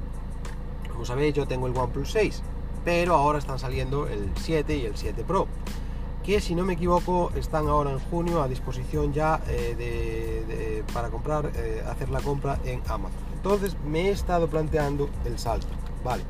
como 0.92 1.06
sabéis, 1.06 1.34
yo 1.34 1.48
tengo 1.48 1.68
el 1.68 1.76
OnePlus 1.76 2.12
6, 2.12 2.44
pero 2.84 3.16
ahora 3.16 3.40
están 3.40 3.60
saliendo 3.60 4.08
el 4.08 4.30
7 4.36 4.76
y 4.76 4.86
el 4.86 4.96
7 4.96 5.24
Pro 5.24 5.48
que 6.24 6.40
si 6.40 6.56
no 6.56 6.64
me 6.64 6.74
equivoco 6.74 7.32
están 7.36 7.68
ahora 7.68 7.92
en 7.92 8.00
junio 8.00 8.42
a 8.42 8.48
disposición 8.48 9.12
ya 9.14 9.42
eh, 9.48 10.84
para 10.94 11.10
comprar, 11.10 11.52
eh, 11.56 11.84
hacer 11.88 12.10
la 12.10 12.22
compra 12.22 12.60
en 12.64 12.82
Amazon. 12.88 13.20
Entonces 13.36 13.76
me 13.86 14.08
he 14.08 14.12
estado 14.12 14.48
planteando 14.48 15.10
el 15.26 15.38
salto. 15.38 15.68
Vale. 16.04 16.24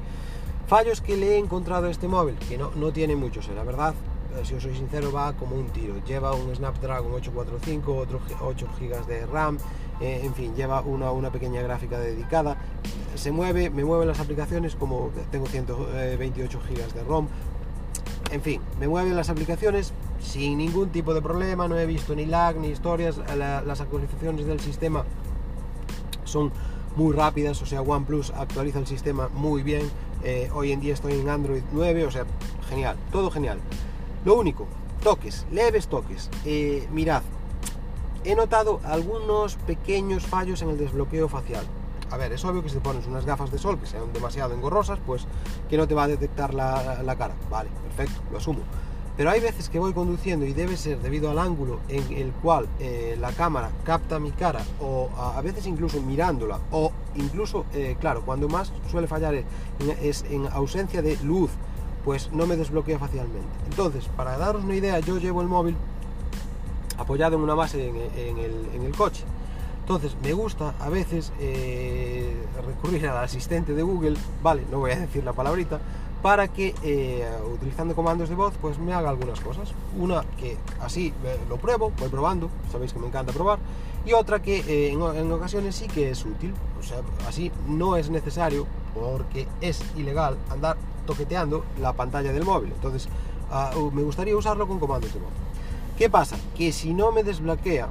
Fallos 0.67 1.01
que 1.01 1.15
le 1.15 1.35
he 1.35 1.37
encontrado 1.37 1.87
a 1.87 1.91
este 1.91 2.07
móvil, 2.07 2.35
que 2.49 2.57
no, 2.57 2.71
no 2.75 2.91
tiene 2.91 3.15
muchos, 3.15 3.47
la 3.49 3.63
verdad, 3.63 3.93
eh, 4.35 4.43
si 4.43 4.55
os 4.55 4.63
soy 4.63 4.75
sincero, 4.75 5.11
va 5.11 5.33
como 5.33 5.55
un 5.55 5.67
tiro. 5.67 5.93
Lleva 6.05 6.33
un 6.33 6.55
Snapdragon 6.55 7.13
845, 7.13 7.95
otro 7.95 8.19
8 8.41 8.67
GB 8.79 9.05
de 9.05 9.25
RAM, 9.27 9.59
en 10.01 10.33
fin, 10.33 10.55
lleva 10.55 10.81
una, 10.81 11.11
una, 11.11 11.31
pequeña 11.31 11.61
gráfica 11.61 11.99
dedicada. 11.99 12.57
Se 13.15 13.31
mueve, 13.31 13.69
me 13.69 13.85
mueven 13.85 14.07
las 14.07 14.19
aplicaciones 14.19 14.75
como 14.75 15.11
tengo 15.31 15.45
128 15.45 16.59
GB 16.59 16.93
de 16.93 17.03
ROM, 17.03 17.27
en 18.31 18.41
fin, 18.41 18.61
me 18.79 18.87
mueven 18.87 19.15
las 19.15 19.29
aplicaciones 19.29 19.93
sin 20.19 20.57
ningún 20.57 20.89
tipo 20.89 21.13
de 21.13 21.21
problema, 21.21 21.67
no 21.67 21.77
he 21.77 21.85
visto 21.85 22.15
ni 22.15 22.25
lag 22.25 22.55
ni 22.55 22.69
historias, 22.69 23.19
las 23.37 23.81
actualizaciones 23.81 24.47
del 24.47 24.59
sistema 24.59 25.05
son 26.23 26.51
muy 26.95 27.13
rápidas, 27.13 27.61
o 27.61 27.65
sea, 27.65 27.81
OnePlus 27.81 28.31
actualiza 28.31 28.79
el 28.79 28.87
sistema 28.87 29.29
muy 29.29 29.61
bien, 29.61 29.89
eh, 30.23 30.49
hoy 30.53 30.71
en 30.71 30.79
día 30.79 30.93
estoy 30.93 31.13
en 31.13 31.29
Android 31.29 31.61
9, 31.73 32.05
o 32.07 32.11
sea, 32.11 32.25
genial, 32.69 32.97
todo 33.11 33.29
genial. 33.29 33.59
Lo 34.25 34.35
único, 34.35 34.67
toques, 35.03 35.45
leves 35.51 35.87
toques. 35.87 36.29
Eh, 36.45 36.87
mirad, 36.91 37.21
he 38.23 38.35
notado 38.35 38.79
algunos 38.83 39.57
pequeños 39.57 40.25
fallos 40.25 40.61
en 40.61 40.69
el 40.69 40.77
desbloqueo 40.77 41.29
facial 41.29 41.65
a 42.11 42.17
ver, 42.17 42.31
es 42.31 42.43
obvio 42.45 42.63
que 42.63 42.69
si 42.69 42.75
te 42.75 42.81
pones 42.81 43.05
unas 43.07 43.25
gafas 43.25 43.51
de 43.51 43.57
sol 43.57 43.79
que 43.79 43.85
sean 43.85 44.11
demasiado 44.13 44.53
engorrosas, 44.53 44.99
pues 45.05 45.25
que 45.69 45.77
no 45.77 45.87
te 45.87 45.95
va 45.95 46.03
a 46.03 46.07
detectar 46.07 46.53
la, 46.53 47.15
cara. 47.17 47.33
Vale, 47.49 47.69
perfecto, 47.87 48.21
lo 48.31 48.37
asumo. 48.37 48.59
Pero 49.15 49.29
hay 49.29 49.39
veces 49.39 49.69
que 49.69 49.77
voy 49.77 49.93
conduciendo 49.93 50.45
y 50.45 50.53
debe 50.53 50.75
ser 50.75 50.99
debido 50.99 51.29
al 51.29 51.37
ángulo 51.37 51.79
en 51.87 52.11
el 52.13 52.31
cual 52.31 52.67
eh, 52.79 53.15
la 53.19 53.31
cámara 53.31 53.69
capta 53.83 54.17
mi 54.19 54.31
cara 54.31 54.61
o 54.81 55.09
a, 55.15 55.39
veces 55.41 55.67
incluso 55.67 56.01
mirándola 56.01 56.59
o 56.71 56.91
incluso, 57.15 57.65
eh, 57.75 57.95
claro, 57.99 58.23
cuando 58.25 58.47
más 58.47 58.73
suele 58.89 59.07
fallar 59.07 59.35
es 60.01 60.25
en 60.31 60.47
ausencia 60.47 61.03
de 61.03 61.15
luz, 61.17 61.51
pues 62.03 62.31
no 62.31 62.45
me 62.47 62.57
desbloquea 62.57 62.99
fácilmente. 62.99 63.47
Entonces, 63.65 64.05
para 64.17 64.37
daros 64.37 64.63
una 64.63 64.75
idea, 64.75 64.99
yo 64.99 65.17
llevo 65.17 65.41
el 65.41 65.47
móvil 65.47 65.75
apoyado 66.97 67.35
en 67.35 67.41
una 67.41 67.53
base 67.53 67.87
en, 67.87 68.37
el, 68.37 68.95
coche. 68.95 69.23
Entonces, 69.83 70.15
me 70.23 70.31
gusta 70.31 70.73
a 70.79 70.87
veces 70.87 71.33
eh, 71.41 72.33
recurrir 72.65 73.05
al 73.09 73.17
asistente 73.17 73.73
de 73.73 73.83
Google, 73.83 74.15
vale, 74.41 74.63
no 74.71 74.79
voy 74.79 74.91
a 74.91 74.95
decir 74.95 75.25
la 75.25 75.33
palabrita, 75.33 75.81
para 76.21 76.47
que 76.47 76.73
eh, 76.83 77.27
utilizando 77.53 77.93
comandos 77.93 78.29
de 78.29 78.35
voz 78.35 78.53
pues 78.61 78.79
me 78.79 78.93
haga 78.93 79.09
algunas 79.09 79.41
cosas. 79.41 79.73
Una 79.99 80.23
que 80.39 80.55
así 80.79 81.13
lo 81.49 81.57
pruebo, 81.57 81.91
voy 81.99 82.07
probando, 82.07 82.49
sabéis 82.71 82.93
que 82.93 82.99
me 82.99 83.07
encanta 83.07 83.33
probar, 83.33 83.59
y 84.05 84.13
otra 84.13 84.41
que 84.41 84.59
eh, 84.59 84.93
en, 84.93 85.31
ocasiones 85.33 85.75
sí 85.75 85.87
que 85.87 86.11
es 86.11 86.25
útil, 86.25 86.53
o 86.79 86.83
sea, 86.83 86.99
así 87.27 87.51
no 87.67 87.97
es 87.97 88.09
necesario 88.09 88.65
porque 88.95 89.49
es 89.59 89.83
ilegal 89.97 90.37
andar 90.49 90.77
toqueteando 91.05 91.65
la 91.81 91.91
pantalla 91.91 92.31
del 92.31 92.45
móvil. 92.45 92.71
Entonces, 92.71 93.09
ah, 93.51 93.71
me 93.91 94.01
gustaría 94.03 94.37
usarlo 94.37 94.65
con 94.65 94.79
comandos 94.79 95.13
de 95.13 95.19
voz. 95.19 95.29
¿Qué 95.97 96.09
pasa? 96.09 96.37
Que 96.55 96.71
si 96.71 96.93
no 96.93 97.11
me 97.11 97.23
desbloquea, 97.23 97.89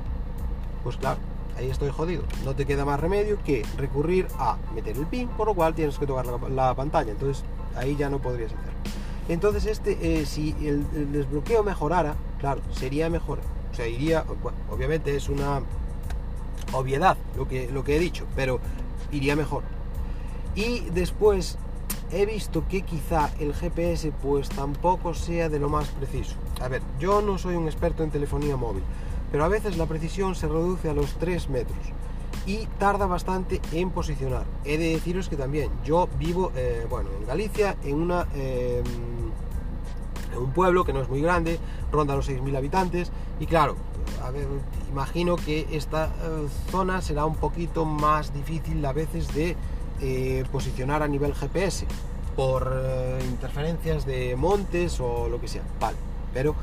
pues 0.83 0.97
claro, 0.97 1.19
ahí 1.57 1.71
estoy 1.71 1.91
jodido. 1.91 2.23
No 2.45 2.55
te 2.55 2.67
queda 2.67 2.85
más 2.85 3.01
remedio 3.01 3.39
que 3.45 3.65
recurrir 3.77 4.27
a 4.39 4.57
meter 4.75 4.97
el 4.97 5.07
pin, 5.07 5.29
por 5.29 5.47
lo 5.49 5.55
cual 5.55 5.75
tienes 5.75 5.99
que 5.99 6.07
tocar 6.07 6.27
la, 6.27 6.75
pantalla. 6.75 7.13
Entonces 7.13 7.45
ahí 7.77 7.97
ya 7.97 8.11
no 8.11 8.21
podrías 8.21 8.53
hacerlo. 8.53 8.73
Entonces 9.29 9.67
este, 9.67 10.21
eh, 10.21 10.27
si 10.27 10.55
el, 10.63 11.13
desbloqueo 11.13 11.63
mejorara, 11.63 12.15
claro, 12.39 12.61
sería 12.73 13.09
mejor. 13.11 13.41
O 13.71 13.75
sea, 13.75 13.87
iría, 13.87 14.25
obviamente 14.71 15.17
es 15.17 15.29
una 15.29 15.63
obviedad 16.73 17.17
lo 17.37 17.49
que, 17.49 17.71
lo 17.71 17.85
que 17.85 17.97
he 17.97 17.99
dicho, 17.99 18.27
pero 18.35 18.61
iría 19.11 19.37
mejor. 19.37 19.63
Y 20.55 20.81
después 20.91 21.59
he 22.13 22.27
visto 22.27 22.65
que 22.69 22.83
quizá 22.83 23.31
el 23.41 23.55
GPS 23.55 24.13
pues 24.23 24.49
tampoco 24.51 25.15
sea 25.15 25.49
de 25.49 25.59
lo 25.59 25.69
más 25.69 25.89
preciso. 25.89 26.37
A 26.61 26.69
ver, 26.69 26.83
yo 27.01 27.23
no 27.23 27.39
soy 27.39 27.57
un 27.57 27.67
experto 27.67 28.05
en 28.05 28.11
telefonía 28.11 28.57
móvil, 28.57 28.83
pero 29.33 29.45
a 29.45 29.49
veces 29.49 29.79
la 29.79 29.87
precisión 29.87 30.35
se 30.35 30.47
reduce 30.47 30.91
a 30.91 30.93
los 30.93 31.15
3 31.15 31.49
metros 31.49 31.79
y 32.47 32.67
tarda 32.79 33.07
bastante 33.07 33.61
en 33.73 33.91
posicionar. 33.91 34.45
He 34.65 34.77
de 34.77 34.91
deciros 34.91 35.29
que 35.29 35.37
también 35.37 35.71
yo 35.85 36.09
vivo, 36.19 36.53
eh, 36.55 36.87
bueno, 36.89 37.09
en 37.19 37.27
Galicia, 37.27 37.77
en 37.83 37.95
una... 37.95 38.27
Em, 38.35 38.85
en 40.33 40.39
un 40.39 40.51
pueblo 40.53 40.85
que 40.85 40.95
no 40.95 41.03
es 41.03 41.11
muy 41.11 41.21
grande, 41.21 41.59
ronda 41.91 42.17
los 42.17 42.27
6.000 42.27 42.57
habitantes 42.57 43.13
y 43.39 43.45
claro, 43.45 43.77
imagino 44.91 45.37
que 45.37 45.67
esta 45.73 46.07
eh, 46.07 46.49
zona 46.71 47.03
será 47.03 47.27
un 47.27 47.35
poquito 47.35 47.85
más 47.85 48.33
difícil 48.33 48.83
a 48.87 48.95
veces 48.95 49.35
de 49.35 49.57
eh, 50.01 50.45
posicionar 50.51 51.03
a 51.03 51.09
nivel 51.09 51.35
GPS 51.35 51.87
por 52.35 52.75
interferencias 53.29 54.07
de 54.07 54.35
montes 54.37 55.01
o 55.01 55.29
lo 55.29 55.39
que 55.39 55.49
sea, 55.49 55.63
vale, 55.79 55.99
pero 56.33 56.55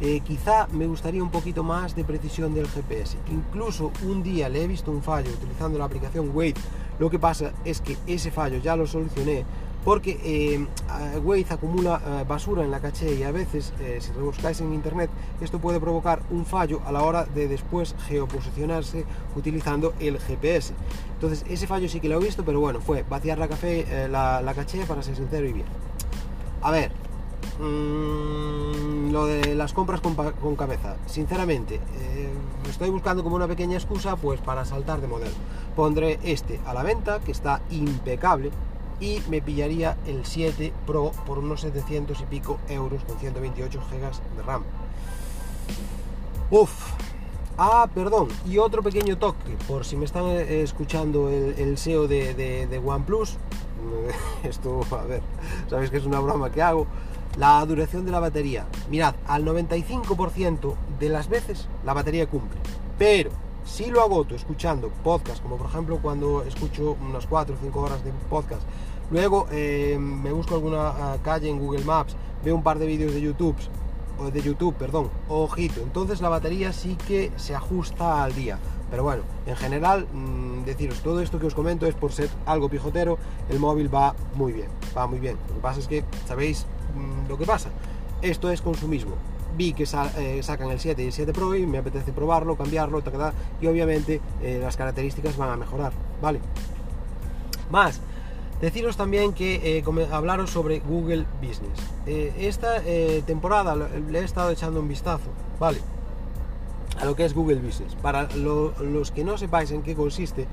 eh, 0.00 0.20
quizá 0.20 0.66
me 0.72 0.86
gustaría 0.86 1.22
un 1.22 1.30
poquito 1.30 1.62
más 1.62 1.94
de 1.94 2.04
precisión 2.04 2.54
del 2.54 2.66
GPS. 2.66 3.16
Incluso 3.30 3.92
un 4.04 4.22
día 4.22 4.48
le 4.48 4.64
he 4.64 4.66
visto 4.66 4.90
un 4.90 5.02
fallo 5.02 5.30
utilizando 5.30 5.78
la 5.78 5.84
aplicación 5.84 6.30
Waze. 6.34 6.54
Lo 6.98 7.10
que 7.10 7.18
pasa 7.18 7.52
es 7.64 7.80
que 7.80 7.96
ese 8.06 8.30
fallo 8.30 8.58
ya 8.58 8.76
lo 8.76 8.86
solucioné 8.86 9.44
porque 9.84 10.18
eh, 10.24 11.18
Waze 11.22 11.54
acumula 11.54 12.00
eh, 12.04 12.24
basura 12.26 12.64
en 12.64 12.70
la 12.70 12.80
caché 12.80 13.14
y 13.14 13.22
a 13.22 13.30
veces, 13.30 13.72
si 14.00 14.12
rebuscáis 14.12 14.60
en 14.60 14.72
internet, 14.72 15.10
esto 15.40 15.58
puede 15.58 15.78
provocar 15.78 16.22
un 16.30 16.46
fallo 16.46 16.80
a 16.86 16.92
la 16.92 17.02
hora 17.02 17.24
de 17.24 17.48
después 17.48 17.94
geoposicionarse 18.08 19.04
utilizando 19.36 19.94
el 20.00 20.18
GPS. 20.18 20.72
Entonces, 21.14 21.44
ese 21.48 21.66
fallo 21.66 21.88
sí 21.88 22.00
que 22.00 22.08
lo 22.08 22.20
he 22.20 22.24
visto, 22.24 22.44
pero 22.44 22.60
bueno, 22.60 22.80
fue 22.80 23.04
vaciar 23.08 23.38
la, 23.38 23.46
café, 23.48 24.08
la 24.08 24.52
caché 24.54 24.86
para 24.86 25.02
ser 25.02 25.16
sincero 25.16 25.46
y 25.46 25.52
bien. 25.52 25.66
A 26.62 26.70
ver, 26.70 26.90
Mm, 27.58 29.12
lo 29.12 29.26
de 29.26 29.54
las 29.54 29.72
compras 29.72 30.00
con, 30.00 30.56
cabeza. 30.56 30.96
Sinceramente, 31.06 31.76
eh, 31.76 32.32
estoy 32.68 32.90
buscando 32.90 33.22
como 33.22 33.36
una 33.36 33.46
pequeña 33.46 33.76
excusa 33.76 34.16
pues 34.16 34.40
para 34.40 34.64
saltar 34.64 35.00
de 35.00 35.06
modelo. 35.06 35.34
Pondré 35.76 36.18
este 36.22 36.60
a 36.66 36.74
la 36.74 36.82
venta, 36.82 37.20
que 37.20 37.32
está 37.32 37.62
impecable, 37.70 38.50
y 39.00 39.20
me 39.28 39.42
pillaría 39.42 39.96
el 40.06 40.24
7 40.24 40.72
Pro 40.86 41.12
por 41.26 41.38
unos 41.38 41.60
700 41.60 42.20
y 42.20 42.24
pico 42.24 42.58
euros 42.68 43.02
con 43.04 43.18
128 43.18 43.80
GB 43.90 44.36
de 44.36 44.42
RAM. 44.42 44.62
Uf. 46.50 46.70
Ah, 47.56 47.88
perdón, 47.94 48.28
y 48.44 48.58
otro 48.58 48.82
pequeño 48.82 49.16
toque, 49.16 49.56
por 49.68 49.84
si 49.84 49.96
me 49.96 50.04
están 50.04 50.24
eh, 50.26 50.62
escuchando 50.62 51.30
el, 51.30 51.78
SEO 51.78 52.08
de, 52.08 52.34
de, 52.34 52.66
de 52.66 52.78
OnePlus, 52.78 53.38
esto, 54.42 54.80
a 54.90 55.04
ver, 55.04 55.22
sabéis 55.70 55.90
que 55.90 55.98
es 55.98 56.04
una 56.04 56.18
broma 56.18 56.50
que 56.50 56.62
hago, 56.62 56.88
la 57.36 57.64
duración 57.66 58.04
de 58.04 58.12
la 58.12 58.20
batería. 58.20 58.66
Mirad, 58.90 59.14
al 59.26 59.44
95% 59.44 60.74
de 60.98 61.08
las 61.08 61.28
veces 61.28 61.68
la 61.84 61.94
batería 61.94 62.26
cumple. 62.26 62.60
Pero 62.98 63.30
si 63.64 63.86
lo 63.86 64.02
agoto 64.02 64.34
escuchando 64.34 64.90
podcast, 65.02 65.42
como 65.42 65.56
por 65.56 65.66
ejemplo 65.66 65.98
cuando 66.00 66.42
escucho 66.42 66.96
unas 67.00 67.26
4 67.26 67.54
o 67.54 67.58
5 67.60 67.80
horas 67.80 68.04
de 68.04 68.12
podcast, 68.28 68.62
luego 69.10 69.46
eh, 69.50 69.96
me 69.98 70.32
busco 70.32 70.54
alguna 70.54 70.88
ah, 70.88 71.16
calle 71.22 71.48
en 71.48 71.58
Google 71.58 71.84
Maps, 71.84 72.14
veo 72.44 72.54
un 72.54 72.62
par 72.62 72.78
de 72.78 72.86
vídeos 72.86 73.12
de 73.12 73.20
YouTube, 73.20 73.56
o 74.18 74.30
de 74.30 74.42
YouTube, 74.42 74.74
perdón, 74.74 75.10
ojito, 75.28 75.80
entonces 75.80 76.20
la 76.20 76.28
batería 76.28 76.72
sí 76.72 76.96
que 77.08 77.32
se 77.36 77.54
ajusta 77.54 78.22
al 78.22 78.34
día. 78.34 78.58
Pero 78.90 79.02
bueno, 79.02 79.22
en 79.46 79.56
general, 79.56 80.06
mm, 80.12 80.64
deciros, 80.64 81.00
todo 81.00 81.20
esto 81.20 81.40
que 81.40 81.46
os 81.46 81.54
comento 81.54 81.86
es 81.86 81.94
por 81.94 82.12
ser 82.12 82.28
algo 82.46 82.68
pijotero, 82.68 83.18
el 83.48 83.58
móvil 83.58 83.92
va 83.92 84.14
muy 84.34 84.52
bien, 84.52 84.68
va 84.96 85.06
muy 85.06 85.18
bien. 85.18 85.36
Lo 85.48 85.54
que 85.54 85.60
pasa 85.60 85.80
es 85.80 85.88
que, 85.88 86.04
¿sabéis 86.28 86.66
lo 87.28 87.38
que 87.38 87.44
pasa? 87.44 87.70
Esto 88.22 88.50
es 88.50 88.62
consumismo. 88.62 89.16
Vi 89.56 89.72
que 89.72 89.84
eh, 89.84 90.42
sacan 90.42 90.70
el 90.70 90.80
7 90.80 91.02
y 91.02 91.06
el 91.06 91.12
7 91.12 91.32
Pro 91.32 91.54
y 91.54 91.66
me 91.66 91.78
apetece 91.78 92.12
probarlo, 92.12 92.56
cambiarlo, 92.56 93.02
y 93.60 93.66
obviamente 93.66 94.20
eh, 94.42 94.58
las 94.60 94.76
características 94.76 95.36
van 95.36 95.50
a 95.50 95.56
mejorar, 95.56 95.92
¿vale? 96.20 96.40
Más, 97.70 98.00
deciros 98.60 98.96
también 98.96 99.32
que 99.32 99.78
eh, 99.78 99.84
hablaros 100.10 100.50
sobre 100.50 100.80
Google 100.80 101.26
Business. 101.40 101.78
esta 102.06 102.82
temporada 103.26 103.76
le 103.76 104.18
he 104.18 104.24
estado 104.24 104.50
echando 104.50 104.80
un 104.80 104.88
vistazo, 104.88 105.30
¿vale? 105.60 105.78
a 107.00 107.04
lo 107.04 107.16
que 107.16 107.24
es 107.24 107.34
Google 107.34 107.56
Business. 107.56 107.94
Para 107.96 108.28
los 108.36 109.10
que 109.10 109.24
no 109.24 109.38
sepáis 109.38 109.70
en 109.70 109.82
qué 109.82 109.94
consiste, 109.94 110.46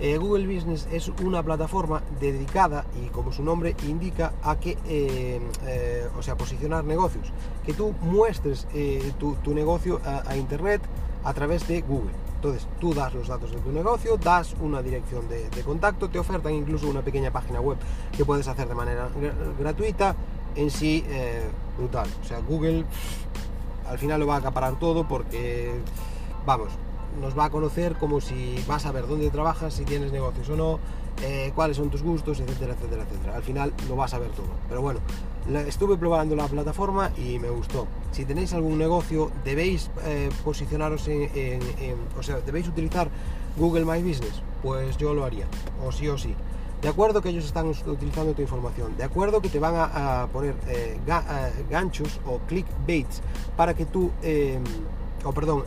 eh, 0.00 0.16
Google 0.16 0.46
Business 0.46 0.88
es 0.90 1.08
una 1.22 1.42
plataforma 1.42 2.02
dedicada 2.18 2.86
y 3.02 3.08
como 3.08 3.32
su 3.32 3.42
nombre 3.42 3.76
indica 3.86 4.32
a 4.42 4.58
que, 4.58 4.78
eh, 4.86 5.40
eh, 5.66 6.08
o 6.18 6.22
sea, 6.22 6.36
posicionar 6.36 6.84
negocios, 6.84 7.30
que 7.66 7.74
tú 7.74 7.94
muestres 8.00 8.66
tu, 9.18 9.36
negocio 9.54 10.00
a, 10.04 10.36
Internet 10.36 10.80
a 11.22 11.34
través 11.34 11.68
de 11.68 11.82
Google. 11.82 12.12
Entonces 12.36 12.66
tú 12.80 12.94
das 12.94 13.12
los 13.12 13.28
datos 13.28 13.50
de 13.50 13.58
tu 13.58 13.70
negocio, 13.70 14.16
das 14.16 14.54
una 14.62 14.80
dirección 14.80 15.28
de 15.28 15.62
contacto, 15.62 16.08
te 16.08 16.18
ofertan 16.18 16.54
incluso 16.54 16.88
una 16.88 17.02
pequeña 17.02 17.30
página 17.30 17.60
web 17.60 17.76
que 18.16 18.24
puedes 18.24 18.48
hacer 18.48 18.66
de 18.66 18.74
manera 18.74 19.10
gratuita, 19.58 20.16
en 20.56 20.70
sí 20.70 21.04
brutal. 21.76 22.08
O 22.22 22.26
sea, 22.26 22.38
Google 22.40 22.86
al 23.86 23.98
final 23.98 24.20
lo 24.20 24.26
va 24.26 24.36
a 24.36 24.38
acaparar 24.38 24.78
todo 24.78 25.06
porque, 25.06 25.72
vamos, 26.46 26.70
nos 27.20 27.38
va 27.38 27.46
a 27.46 27.50
conocer 27.50 27.96
como 27.96 28.20
si 28.20 28.62
vas 28.68 28.86
a 28.86 28.92
ver 28.92 29.06
dónde 29.06 29.30
trabajas, 29.30 29.74
si 29.74 29.84
tienes 29.84 30.12
negocios 30.12 30.48
o 30.50 30.56
no, 30.56 30.78
eh, 31.22 31.52
cuáles 31.54 31.76
son 31.76 31.90
tus 31.90 32.02
gustos, 32.02 32.40
etcétera, 32.40 32.74
etcétera, 32.74 33.02
etcétera. 33.02 33.36
Al 33.36 33.42
final 33.42 33.72
lo 33.88 33.96
vas 33.96 34.14
a 34.14 34.18
ver 34.18 34.30
todo. 34.30 34.48
Pero 34.68 34.80
bueno, 34.80 35.00
estuve 35.66 35.96
probando 35.96 36.34
la 36.34 36.46
plataforma 36.46 37.10
y 37.16 37.38
me 37.38 37.50
gustó. 37.50 37.86
Si 38.12 38.24
tenéis 38.24 38.52
algún 38.52 38.78
negocio, 38.78 39.30
debéis 39.44 39.90
eh, 40.04 40.30
posicionaros 40.44 41.08
en, 41.08 41.60
o 42.18 42.22
sea, 42.22 42.40
debéis 42.40 42.68
utilizar 42.68 43.08
Google 43.56 43.84
My 43.84 44.02
Business, 44.02 44.42
pues 44.62 44.96
yo 44.96 45.12
lo 45.12 45.24
haría, 45.24 45.46
o 45.84 45.92
sí 45.92 46.08
o 46.08 46.16
sí. 46.16 46.34
De 46.80 46.88
acuerdo 46.88 47.20
que 47.20 47.28
ellos 47.28 47.44
están 47.44 47.68
utilizando 47.68 48.32
tu 48.32 48.40
información, 48.40 48.96
de 48.96 49.04
acuerdo 49.04 49.42
que 49.42 49.50
te 49.50 49.58
van 49.58 49.74
a, 49.76 50.26
poner 50.32 50.54
eh, 50.66 50.98
ganchos 51.68 52.20
o 52.24 52.38
clickbaits 52.48 53.20
para 53.54 53.74
que 53.74 53.84
tú, 53.84 54.10
em, 54.22 54.64
o 55.22 55.32
perdón, 55.32 55.64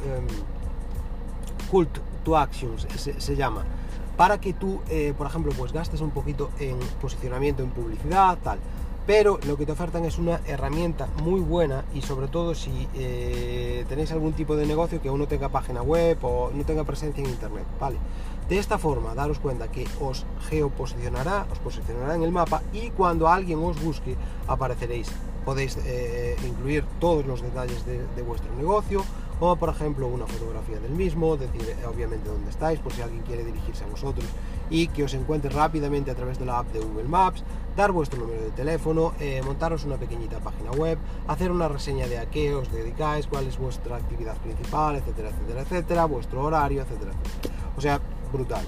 cult 1.73 1.97
to 2.23 2.37
actions 2.37 2.85
se, 2.95 3.35
llama, 3.35 3.63
para 4.15 4.39
que 4.39 4.53
tú, 4.53 4.79
eh, 4.91 5.15
por 5.17 5.25
ejemplo, 5.25 5.51
pues 5.57 5.73
gastes 5.73 6.01
un 6.01 6.11
poquito 6.11 6.51
en 6.59 6.77
posicionamiento 7.01 7.63
en 7.63 7.71
publicidad, 7.71 8.37
tal. 8.43 8.59
Pero 9.07 9.39
lo 9.47 9.57
que 9.57 9.65
te 9.65 9.71
ofertan 9.71 10.05
es 10.05 10.19
una 10.19 10.39
herramienta 10.45 11.07
muy 11.23 11.41
buena 11.41 11.83
y 11.95 12.03
sobre 12.03 12.27
todo 12.27 12.55
si 12.55 12.87
tenéis 13.89 14.13
algún 14.13 14.31
tipo 14.31 14.55
de 14.55 14.65
negocio 14.65 15.01
que 15.01 15.09
aún 15.09 15.19
no 15.19 15.27
tenga 15.27 15.49
página 15.49 15.81
web 15.81 16.19
o 16.21 16.51
no 16.53 16.63
tenga 16.63 16.85
presencia 16.85 17.21
en 17.21 17.29
internet, 17.29 17.65
¿vale? 17.81 17.97
De 18.47 18.59
esta 18.59 18.77
forma, 18.77 19.15
daros 19.15 19.39
cuenta 19.39 19.67
que 19.69 19.85
os 19.99 20.25
geoposicionará, 20.47 21.47
os 21.51 21.59
posicionará 21.59 22.15
en 22.15 22.23
el 22.23 22.31
mapa 22.31 22.61
y 22.71 22.91
cuando 22.91 23.27
alguien 23.27 23.59
os 23.61 23.83
busque 23.83 24.15
apareceréis 24.47 25.11
podéis 25.43 25.77
eh, 25.85 26.35
incluir 26.45 26.83
todos 26.99 27.25
los 27.25 27.41
detalles 27.41 27.85
de, 27.85 28.21
vuestro 28.23 28.53
negocio, 28.55 29.03
como 29.39 29.55
por 29.55 29.69
ejemplo 29.69 30.07
una 30.07 30.25
fotografía 30.25 30.79
del 30.79 30.91
mismo, 30.91 31.37
decir 31.37 31.61
eh, 31.61 31.85
obviamente 31.85 32.29
dónde 32.29 32.49
estáis, 32.49 32.79
por 32.79 32.93
si 32.93 33.01
alguien 33.01 33.21
quiere 33.23 33.43
dirigirse 33.43 33.83
a 33.83 33.87
vosotros 33.87 34.25
y 34.69 34.87
que 34.87 35.03
os 35.03 35.13
encuentre 35.13 35.49
rápidamente 35.49 36.11
a 36.11 36.15
través 36.15 36.39
de 36.39 36.45
la 36.45 36.59
app 36.59 36.71
de 36.71 36.79
Google 36.79 37.07
Maps, 37.07 37.43
dar 37.75 37.91
vuestro 37.91 38.19
número 38.19 38.41
de 38.41 38.51
teléfono, 38.51 39.13
eh, 39.19 39.41
montaros 39.43 39.83
una 39.83 39.97
pequeñita 39.97 40.39
página 40.39 40.71
web, 40.71 40.97
hacer 41.27 41.51
una 41.51 41.67
reseña 41.67 42.07
de 42.07 42.19
a 42.19 42.25
qué 42.25 42.53
os 42.53 42.71
dedicáis, 42.71 43.27
cuál 43.27 43.47
es 43.47 43.57
vuestra 43.57 43.97
actividad 43.97 44.37
principal, 44.37 44.95
etcétera, 44.95 45.29
etcétera, 45.29 45.61
etcétera, 45.61 46.05
vuestro 46.05 46.43
horario, 46.43 46.81
etcétera, 46.81 47.11
etcétera. 47.11 47.53
O 47.77 47.81
sea, 47.81 47.99
brutal. 48.31 48.65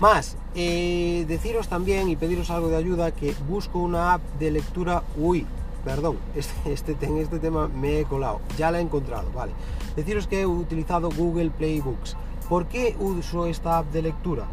Más, 0.00 0.36
eh, 0.54 1.24
deciros 1.28 1.68
también 1.68 2.08
y 2.08 2.16
pediros 2.16 2.50
algo 2.50 2.68
de 2.68 2.76
ayuda 2.76 3.12
que 3.12 3.34
busco 3.48 3.78
una 3.78 4.14
app 4.14 4.22
de 4.38 4.50
lectura. 4.50 5.02
Uy, 5.16 5.46
perdón, 5.84 6.18
este, 6.34 6.72
este, 6.72 7.06
en 7.06 7.18
este 7.18 7.38
tema 7.38 7.68
me 7.68 8.00
he 8.00 8.04
colado, 8.04 8.40
ya 8.56 8.70
la 8.70 8.78
he 8.78 8.82
encontrado, 8.82 9.30
vale. 9.32 9.52
Deciros 9.96 10.26
que 10.26 10.42
he 10.42 10.46
utilizado 10.46 11.10
Google 11.10 11.50
Playbooks. 11.50 12.16
¿Por 12.48 12.66
qué 12.66 12.96
uso 12.98 13.46
esta 13.46 13.78
app 13.78 13.92
de 13.92 14.02
lectura? 14.02 14.44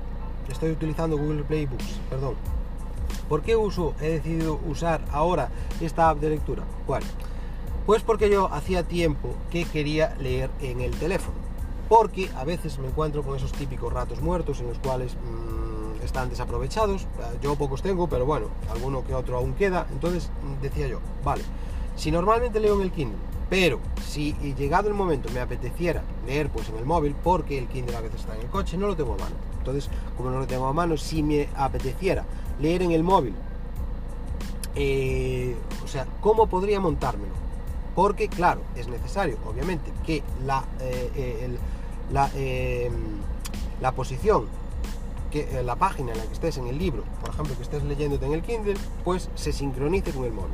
Estoy 0.50 0.72
utilizando 0.72 1.18
Google 1.18 1.44
Playbooks, 1.44 2.00
perdón. 2.10 2.36
¿Por 3.28 3.42
qué 3.42 3.56
uso, 3.56 3.94
he 4.02 4.10
decidido 4.10 4.60
usar 4.68 5.02
ahora 5.12 5.50
esta 5.80 6.10
app 6.10 6.20
de 6.20 6.30
lectura? 6.30 6.64
¿Cuál? 6.86 7.04
Pues 7.86 8.04
porque 8.04 8.30
yo 8.30 8.52
hacía 8.54 8.84
tiempo 8.84 9.30
que 9.50 9.66
quería 9.66 10.16
leer 10.20 10.50
en 10.62 10.82
el 10.82 10.92
teléfono 10.92 11.52
porque 11.92 12.30
a 12.38 12.46
veces 12.46 12.80
me 12.80 12.88
encuentro 12.88 13.22
con 13.22 13.36
esos 13.36 13.52
típicos 13.52 13.92
ratos 13.92 14.22
muertos 14.22 14.62
en 14.62 14.68
los 14.70 14.80
cuales 14.80 15.14
mm, 15.14 15.61
están 16.12 16.30
desaprovechados. 16.30 17.08
Yo 17.42 17.56
pocos 17.56 17.82
tengo, 17.82 18.08
pero 18.08 18.26
bueno, 18.26 18.48
alguno 18.70 19.04
que 19.06 19.14
otro 19.16 19.38
aún 19.38 19.54
queda. 19.54 19.88
Entonces 19.92 20.30
mm, 20.44 20.62
decía 20.62 20.88
yo, 20.88 21.00
vale, 21.24 21.44
si 21.96 22.12
normalmente 22.12 22.60
leo 22.60 22.76
en 22.76 22.82
el 22.82 22.92
Kindle, 22.92 23.18
pero 23.50 23.80
si 24.06 24.34
llegado 24.58 24.90
el 24.90 24.94
momento 24.94 25.30
me 25.34 25.40
apeteciera 25.40 26.04
leer 26.26 26.50
pues 26.50 26.70
en 26.70 26.78
el 26.78 26.86
móvil, 26.86 27.16
porque 27.24 27.58
el 27.58 27.68
Kindle 27.68 27.96
a 27.96 28.02
veces 28.02 28.22
está 28.22 28.36
en 28.36 28.42
el 28.42 28.48
coche, 28.48 28.78
no 28.78 28.88
lo 28.88 28.96
tengo 28.96 29.14
a 29.14 29.18
mano. 29.18 29.36
Entonces, 29.58 29.90
como 30.18 30.30
no 30.30 30.40
lo 30.40 30.48
tengo 30.48 30.68
a 30.68 30.74
mano, 30.74 30.98
si 30.98 31.24
me 31.24 31.48
apeteciera 31.56 32.26
leer 32.60 32.82
en 32.84 32.92
el 32.92 33.04
móvil, 33.04 33.34
eh, 34.76 35.56
o 35.84 35.88
sea, 35.88 36.06
¿cómo 36.20 36.48
podría 36.48 36.80
montármelo? 36.80 37.34
Porque, 37.96 38.28
claro, 38.28 38.62
es 38.76 38.88
necesario, 38.88 39.38
obviamente, 39.46 39.92
que 40.06 40.24
la, 40.46 40.64
eh, 40.80 41.12
eh, 41.16 41.58
la, 42.12 42.30
la 43.82 43.92
posición, 43.94 44.48
que 45.32 45.60
eh, 45.60 45.64
la 45.64 45.76
página 45.76 46.12
en 46.12 46.20
la 46.20 46.26
que 46.26 46.34
estés 46.34 46.58
en 46.58 46.68
el 46.68 46.78
libro, 46.78 47.04
por 47.22 47.32
ejemplo, 47.32 47.56
que 47.56 47.64
estés 47.64 47.84
leyéndote 47.84 48.26
en 48.26 48.34
el 48.34 48.44
Kindle, 48.44 48.76
pues 49.04 49.30
se 49.36 49.52
sincronice 49.52 50.12
con 50.12 50.26
el 50.26 50.32
móvil. 50.32 50.52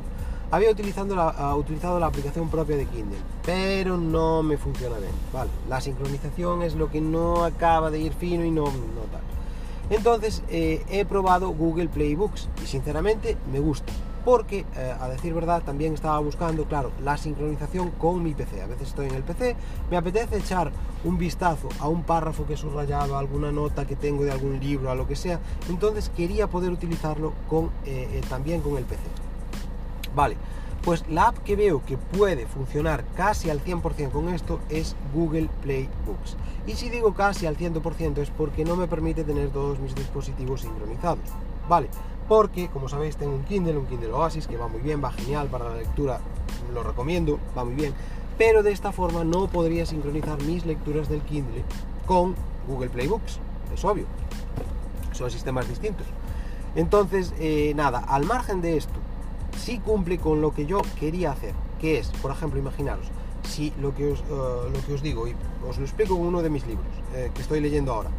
Había 0.50 0.70
utilizando 0.70 1.14
utilizado 1.58 2.00
la 2.00 2.06
aplicación 2.06 2.48
propia 2.48 2.76
de 2.76 2.86
Kindle, 2.86 3.18
pero 3.44 3.98
no 3.98 4.42
me 4.42 4.56
funciona 4.56 4.96
bien. 4.96 5.12
Vale, 5.30 5.50
la 5.68 5.82
sincronización 5.82 6.62
es 6.62 6.74
lo 6.74 6.90
que 6.90 7.02
no 7.02 7.44
acaba 7.44 7.90
de 7.90 7.98
ir 7.98 8.14
fino 8.14 8.44
y 8.44 8.50
no, 8.50 8.64
no 8.64 9.02
tal. 9.12 9.20
Entonces 9.90 10.42
eh, 10.48 10.84
he 10.88 11.04
probado 11.04 11.50
Google 11.50 11.88
Playbooks 11.88 12.48
y 12.62 12.66
sinceramente 12.66 13.36
me 13.52 13.60
gusta 13.60 13.92
porque, 14.28 14.66
eh, 14.76 14.94
a 15.00 15.08
decir 15.08 15.32
verdad, 15.32 15.62
también 15.62 15.94
estaba 15.94 16.18
buscando, 16.18 16.64
claro, 16.64 16.92
la 17.02 17.16
sincronización 17.16 17.92
con 17.92 18.22
mi 18.22 18.34
PC. 18.34 18.60
A 18.60 18.66
veces 18.66 18.88
estoy 18.88 19.06
en 19.06 19.14
el 19.14 19.22
PC, 19.22 19.56
me 19.90 19.96
apetece 19.96 20.36
echar 20.36 20.70
un 21.04 21.16
vistazo 21.16 21.70
a 21.80 21.88
un 21.88 22.02
párrafo 22.02 22.44
que 22.44 22.52
he 22.52 22.56
subrayado, 22.58 23.16
a 23.16 23.20
alguna 23.20 23.52
nota 23.52 23.86
que 23.86 23.96
tengo 23.96 24.24
de 24.24 24.30
algún 24.30 24.60
libro, 24.60 24.90
a 24.90 24.94
lo 24.94 25.08
que 25.08 25.16
sea, 25.16 25.40
entonces 25.70 26.10
quería 26.14 26.46
poder 26.46 26.72
utilizarlo 26.72 27.32
eh, 27.86 28.06
eh, 28.12 28.20
también 28.28 28.60
con 28.60 28.76
el 28.76 28.84
PC. 28.84 29.00
Vale, 30.14 30.36
pues 30.84 31.08
la 31.08 31.28
app 31.28 31.38
que 31.38 31.56
veo 31.56 31.82
que 31.86 31.96
puede 31.96 32.44
funcionar 32.44 33.06
casi 33.16 33.48
al 33.48 33.64
100% 33.64 34.10
con 34.10 34.28
esto 34.28 34.60
es 34.68 34.94
Google 35.14 35.48
Play 35.62 35.88
Books. 36.04 36.36
Y 36.66 36.74
si 36.74 36.90
digo 36.90 37.14
casi 37.14 37.46
al 37.46 37.56
100% 37.56 38.18
es 38.18 38.28
porque 38.28 38.66
no 38.66 38.76
me 38.76 38.88
permite 38.88 39.24
tener 39.24 39.48
todos 39.48 39.78
mis 39.78 39.94
dispositivos 39.94 40.60
sincronizados. 40.60 41.24
Vale, 41.66 41.88
porque 42.28 42.68
como 42.68 42.88
sabéis 42.88 43.16
tengo 43.16 43.34
un 43.34 43.44
Kindle, 43.44 43.76
un 43.76 43.86
Kindle 43.86 44.12
Oasis 44.12 44.46
que 44.46 44.56
va 44.56 44.68
muy 44.68 44.80
bien, 44.80 45.02
va 45.02 45.10
genial 45.10 45.48
para 45.48 45.68
la 45.70 45.76
lectura, 45.76 46.20
lo 46.72 46.82
recomiendo, 46.82 47.38
va 47.56 47.64
muy 47.64 47.74
bien, 47.74 47.94
pero 48.36 48.62
de 48.62 48.72
esta 48.72 48.92
forma 48.92 49.24
no 49.24 49.48
podría 49.48 49.86
sincronizar 49.86 50.40
mis 50.42 50.66
lecturas 50.66 51.08
del 51.08 51.22
Kindle 51.22 51.64
con 52.06 52.34
Google 52.68 52.90
Playbooks, 52.90 53.40
es 53.74 53.84
obvio, 53.84 54.04
son 55.12 55.30
sistemas 55.30 55.68
distintos. 55.68 56.06
Entonces, 56.76 57.32
eh, 57.40 57.72
nada, 57.74 58.00
al 58.00 58.24
margen 58.24 58.60
de 58.60 58.76
esto, 58.76 58.92
sí 59.56 59.78
cumple 59.78 60.18
con 60.18 60.40
lo 60.40 60.54
que 60.54 60.66
yo 60.66 60.82
quería 61.00 61.32
hacer, 61.32 61.54
que 61.80 61.98
es, 61.98 62.08
por 62.22 62.30
ejemplo, 62.30 62.60
imaginaros, 62.60 63.06
si 63.42 63.72
lo 63.80 63.94
que 63.94 64.12
os, 64.12 64.20
eh, 64.20 64.24
lo 64.30 64.86
que 64.86 64.94
os 64.94 65.02
digo, 65.02 65.26
y 65.26 65.34
os 65.66 65.78
lo 65.78 65.84
explico 65.84 66.14
en 66.14 66.20
uno 66.20 66.42
de 66.42 66.50
mis 66.50 66.66
libros 66.66 66.86
eh, 67.14 67.30
que 67.34 67.40
estoy 67.40 67.60
leyendo 67.60 67.92
ahora, 67.92 68.10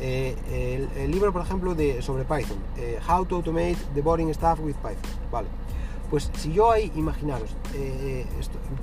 eh, 0.00 0.88
el, 0.96 1.10
libro, 1.10 1.32
por 1.32 1.42
ejemplo, 1.42 1.74
de, 1.74 2.02
sobre 2.02 2.24
Python, 2.24 2.58
eh, 2.76 2.98
How 3.08 3.24
to 3.24 3.36
Automate 3.36 3.76
the 3.94 4.02
Boring 4.02 4.32
Stuff 4.34 4.60
with 4.60 4.74
Python, 4.74 5.10
¿vale? 5.30 5.48
Pues 6.10 6.30
si 6.36 6.52
yo 6.52 6.70
ahí, 6.70 6.92
imaginaros, 6.94 7.50
eh, 7.74 8.24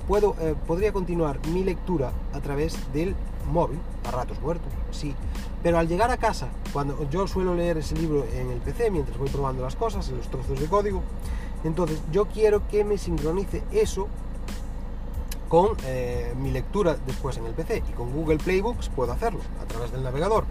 puedo, 0.08 0.34
podría 0.66 0.92
continuar 0.92 1.38
mi 1.48 1.64
lectura 1.64 2.12
a 2.32 2.40
través 2.40 2.76
del 2.92 3.14
móvil, 3.50 3.78
a 4.06 4.10
ratos 4.10 4.40
muertos, 4.40 4.70
sí, 4.90 5.14
pero 5.62 5.78
al 5.78 5.88
llegar 5.88 6.10
a 6.10 6.16
casa, 6.16 6.48
cuando 6.72 7.08
yo 7.10 7.26
suelo 7.26 7.54
leer 7.54 7.78
ese 7.78 7.94
libro 7.94 8.26
en 8.34 8.50
el 8.50 8.58
PC 8.58 8.90
mientras 8.90 9.16
voy 9.16 9.28
probando 9.28 9.62
las 9.62 9.76
cosas, 9.76 10.08
en 10.08 10.18
los 10.18 10.28
trozos 10.28 10.60
de 10.60 10.66
código, 10.66 11.02
entonces 11.64 12.00
yo 12.10 12.26
quiero 12.26 12.66
que 12.68 12.84
me 12.84 12.98
sincronice 12.98 13.62
eso 13.70 14.08
con 15.48 15.70
mi 16.42 16.50
lectura 16.50 16.96
después 17.06 17.36
en 17.36 17.46
el 17.46 17.52
PC 17.52 17.82
y 17.88 17.92
con 17.92 18.12
Google 18.12 18.38
Playbooks 18.38 18.88
puedo 18.88 19.12
hacerlo 19.12 19.40
a 19.62 19.66
través 19.66 19.92
del 19.92 20.02
navegador. 20.02 20.44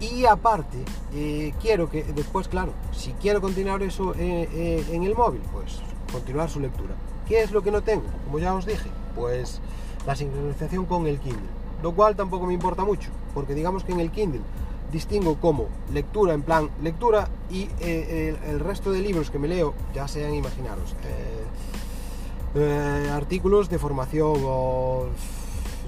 Y 0.00 0.26
aparte, 0.26 0.78
eh, 1.12 1.52
quiero 1.60 1.90
que 1.90 2.04
después, 2.04 2.46
claro, 2.46 2.72
si 2.92 3.12
quiero 3.12 3.40
continuar 3.40 3.82
eso 3.82 4.14
eh, 4.14 4.48
eh, 4.52 4.84
en 4.92 5.02
el 5.02 5.16
móvil, 5.16 5.40
pues 5.52 5.80
continuar 6.12 6.48
su 6.48 6.60
lectura. 6.60 6.94
¿Qué 7.26 7.42
es 7.42 7.50
lo 7.50 7.62
que 7.62 7.72
no 7.72 7.82
tengo? 7.82 8.04
Como 8.24 8.38
ya 8.38 8.54
os 8.54 8.64
dije, 8.64 8.88
pues 9.16 9.60
la 10.06 10.14
sincronización 10.14 10.86
con 10.86 11.06
el 11.06 11.18
Kindle. 11.18 11.58
Lo 11.82 11.92
cual 11.92 12.14
tampoco 12.14 12.46
me 12.46 12.54
importa 12.54 12.84
mucho, 12.84 13.10
porque 13.34 13.54
digamos 13.54 13.82
que 13.82 13.92
en 13.92 14.00
el 14.00 14.10
Kindle 14.10 14.40
distingo 14.92 15.36
como 15.38 15.66
lectura 15.92 16.32
en 16.32 16.40
plan 16.40 16.70
lectura 16.82 17.28
y 17.50 17.68
el, 17.80 18.58
resto 18.58 18.90
de 18.90 19.00
libros 19.00 19.30
que 19.30 19.38
me 19.38 19.46
leo, 19.46 19.74
ya 19.94 20.08
sean, 20.08 20.32
imaginaros, 20.32 20.94
artículos 23.12 23.68
de 23.68 23.78
formación 23.78 24.32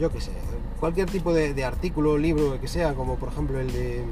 yo 0.01 0.11
qué 0.11 0.21
sé, 0.21 0.33
cualquier 0.81 1.11
tipo 1.11 1.33
de, 1.35 1.65
artículo, 1.65 2.17
libro, 2.17 2.59
que 2.59 2.67
sea, 2.67 2.95
como 2.95 3.17
por 3.17 3.29
ejemplo 3.29 3.61
el 3.61 3.71
de 3.71 4.03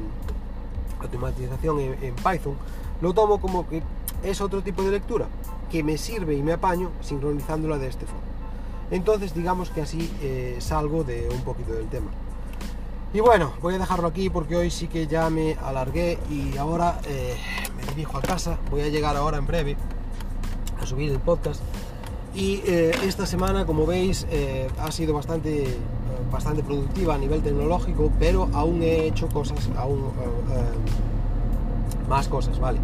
automatización 1.01 1.81
en, 1.81 2.14
Python, 2.16 2.57
lo 3.01 3.14
tomo 3.14 3.40
como 3.40 3.66
que 3.66 3.83
es 4.22 4.40
otro 4.40 4.62
tipo 4.62 4.83
de 4.83 4.90
lectura 4.90 5.27
que 5.70 5.83
me 5.83 5.96
sirve 5.96 6.35
y 6.35 6.42
me 6.42 6.53
apaño 6.53 6.90
sincronizándola 7.01 7.79
de 7.79 7.88
este 7.88 8.05
fondo. 8.05 8.22
Entonces 8.90 9.35
digamos 9.35 9.70
que 9.70 9.81
así 9.81 10.11
eh, 10.22 10.57
salgo 10.61 11.05
de 11.05 11.29
un 11.31 11.40
poquito 11.42 11.72
del 11.72 11.88
tema. 11.88 12.11
Y 13.14 13.20
bueno, 13.20 13.55
voy 13.62 13.74
a 13.74 13.79
dejarlo 13.79 14.09
aquí 14.09 14.29
porque 14.29 14.57
hoy 14.57 14.70
sí 14.70 14.88
que 14.88 15.07
ya 15.07 15.31
me 15.31 15.55
alargué 15.64 16.18
y 16.29 16.59
ahora 16.59 17.01
eh, 17.07 17.35
me 17.77 17.87
dirijo 17.94 18.18
a 18.18 18.20
casa. 18.20 18.59
Voy 18.70 18.83
a 18.83 18.88
llegar 18.88 19.16
ahora 19.16 19.38
en 19.38 19.46
breve 19.46 19.77
a 20.81 20.85
subir 20.85 21.11
el 21.11 21.18
podcast 21.18 21.62
y 22.38 22.62
eh, 22.66 22.92
esta 23.03 23.27
semana, 23.27 23.66
como 23.66 23.85
veis, 23.85 24.24
eh, 24.31 24.68
ha 24.79 24.92
sido 24.92 25.12
bastante, 25.12 25.64
eh, 25.64 25.79
bastante 26.31 26.62
productiva 26.62 27.16
a 27.16 27.18
nivel 27.18 27.42
tecnológico, 27.42 28.12
pero 28.20 28.48
aún 28.53 28.81
he 28.83 29.09
hecho 29.09 29.29
cosas, 29.29 29.68
aún 29.77 30.05
más 32.09 32.29
cosas, 32.29 32.59
¿vale? 32.61 32.79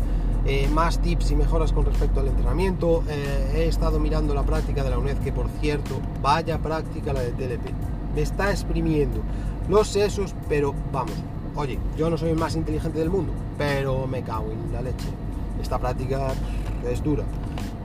más 0.75 0.99
tips 0.99 1.31
y 1.31 1.37
mejoras 1.37 1.73
con 1.73 1.87
respecto 1.87 2.21
al 2.21 2.29
entrenamiento. 2.29 3.03
he 3.55 3.67
estado 3.67 3.99
mirando 3.99 4.35
la 4.35 4.43
práctica 4.43 4.85
de 4.85 4.91
la 4.91 4.99
UNED, 4.99 5.19
que 5.19 5.33
por 5.33 5.49
cierto, 5.61 6.01
vaya 6.21 6.59
práctica 6.59 7.15
la 7.15 7.21
de 7.21 7.31
TLP. 7.31 7.71
Me 8.15 8.21
está 8.21 8.51
exprimiendo 8.51 9.21
los 9.71 9.89
sesos, 9.89 10.35
pero 10.49 10.75
vamos, 10.93 11.15
oye, 11.57 11.79
yo 11.97 12.11
no 12.11 12.19
soy 12.19 12.31
el 12.31 12.37
más 12.37 12.57
inteligente 12.57 12.99
del 12.99 13.09
mundo, 13.09 13.33
pero 13.57 14.07
me 14.07 14.23
cago 14.23 14.51
en 14.51 14.73
la 14.73 14.83
leche. 14.83 15.09
Esta 15.63 15.79
práctica 15.79 16.35
es 16.91 17.03
dura. 17.03 17.25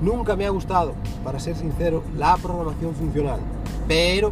Nunca 0.01 0.35
me 0.35 0.45
ha 0.45 0.49
gustado, 0.49 0.93
para 1.23 1.39
ser 1.39 1.55
sincero, 1.55 2.03
la 2.17 2.37
programación 2.37 2.95
funcional. 2.95 3.39
Pero 3.87 4.31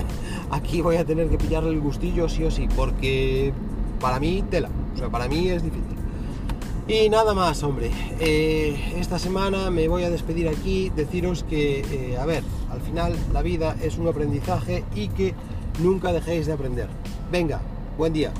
aquí 0.50 0.80
voy 0.80 0.96
a 0.96 1.04
tener 1.04 1.28
que 1.28 1.38
pillarle 1.38 1.70
el 1.70 1.80
gustillo 1.80 2.28
sí 2.28 2.44
o 2.44 2.50
sí, 2.50 2.68
porque 2.74 3.52
para 4.00 4.18
mí 4.18 4.42
tela, 4.50 4.68
o 4.94 4.98
sea, 4.98 5.10
para 5.10 5.28
mí 5.28 5.48
es 5.48 5.62
difícil. 5.62 5.96
Y 6.88 7.08
nada 7.08 7.32
más, 7.32 7.62
hombre. 7.62 7.90
Eh, 8.18 8.94
esta 8.98 9.18
semana 9.18 9.70
me 9.70 9.86
voy 9.86 10.02
a 10.02 10.10
despedir 10.10 10.48
aquí, 10.48 10.90
deciros 10.90 11.44
que, 11.44 11.80
eh, 11.80 12.18
a 12.18 12.26
ver, 12.26 12.42
al 12.70 12.80
final 12.80 13.14
la 13.32 13.42
vida 13.42 13.76
es 13.80 13.98
un 13.98 14.08
aprendizaje 14.08 14.84
y 14.94 15.08
que 15.08 15.34
nunca 15.80 16.12
dejéis 16.12 16.46
de 16.46 16.54
aprender. 16.54 16.88
Venga, 17.30 17.60
buen 17.96 18.12
día. 18.12 18.32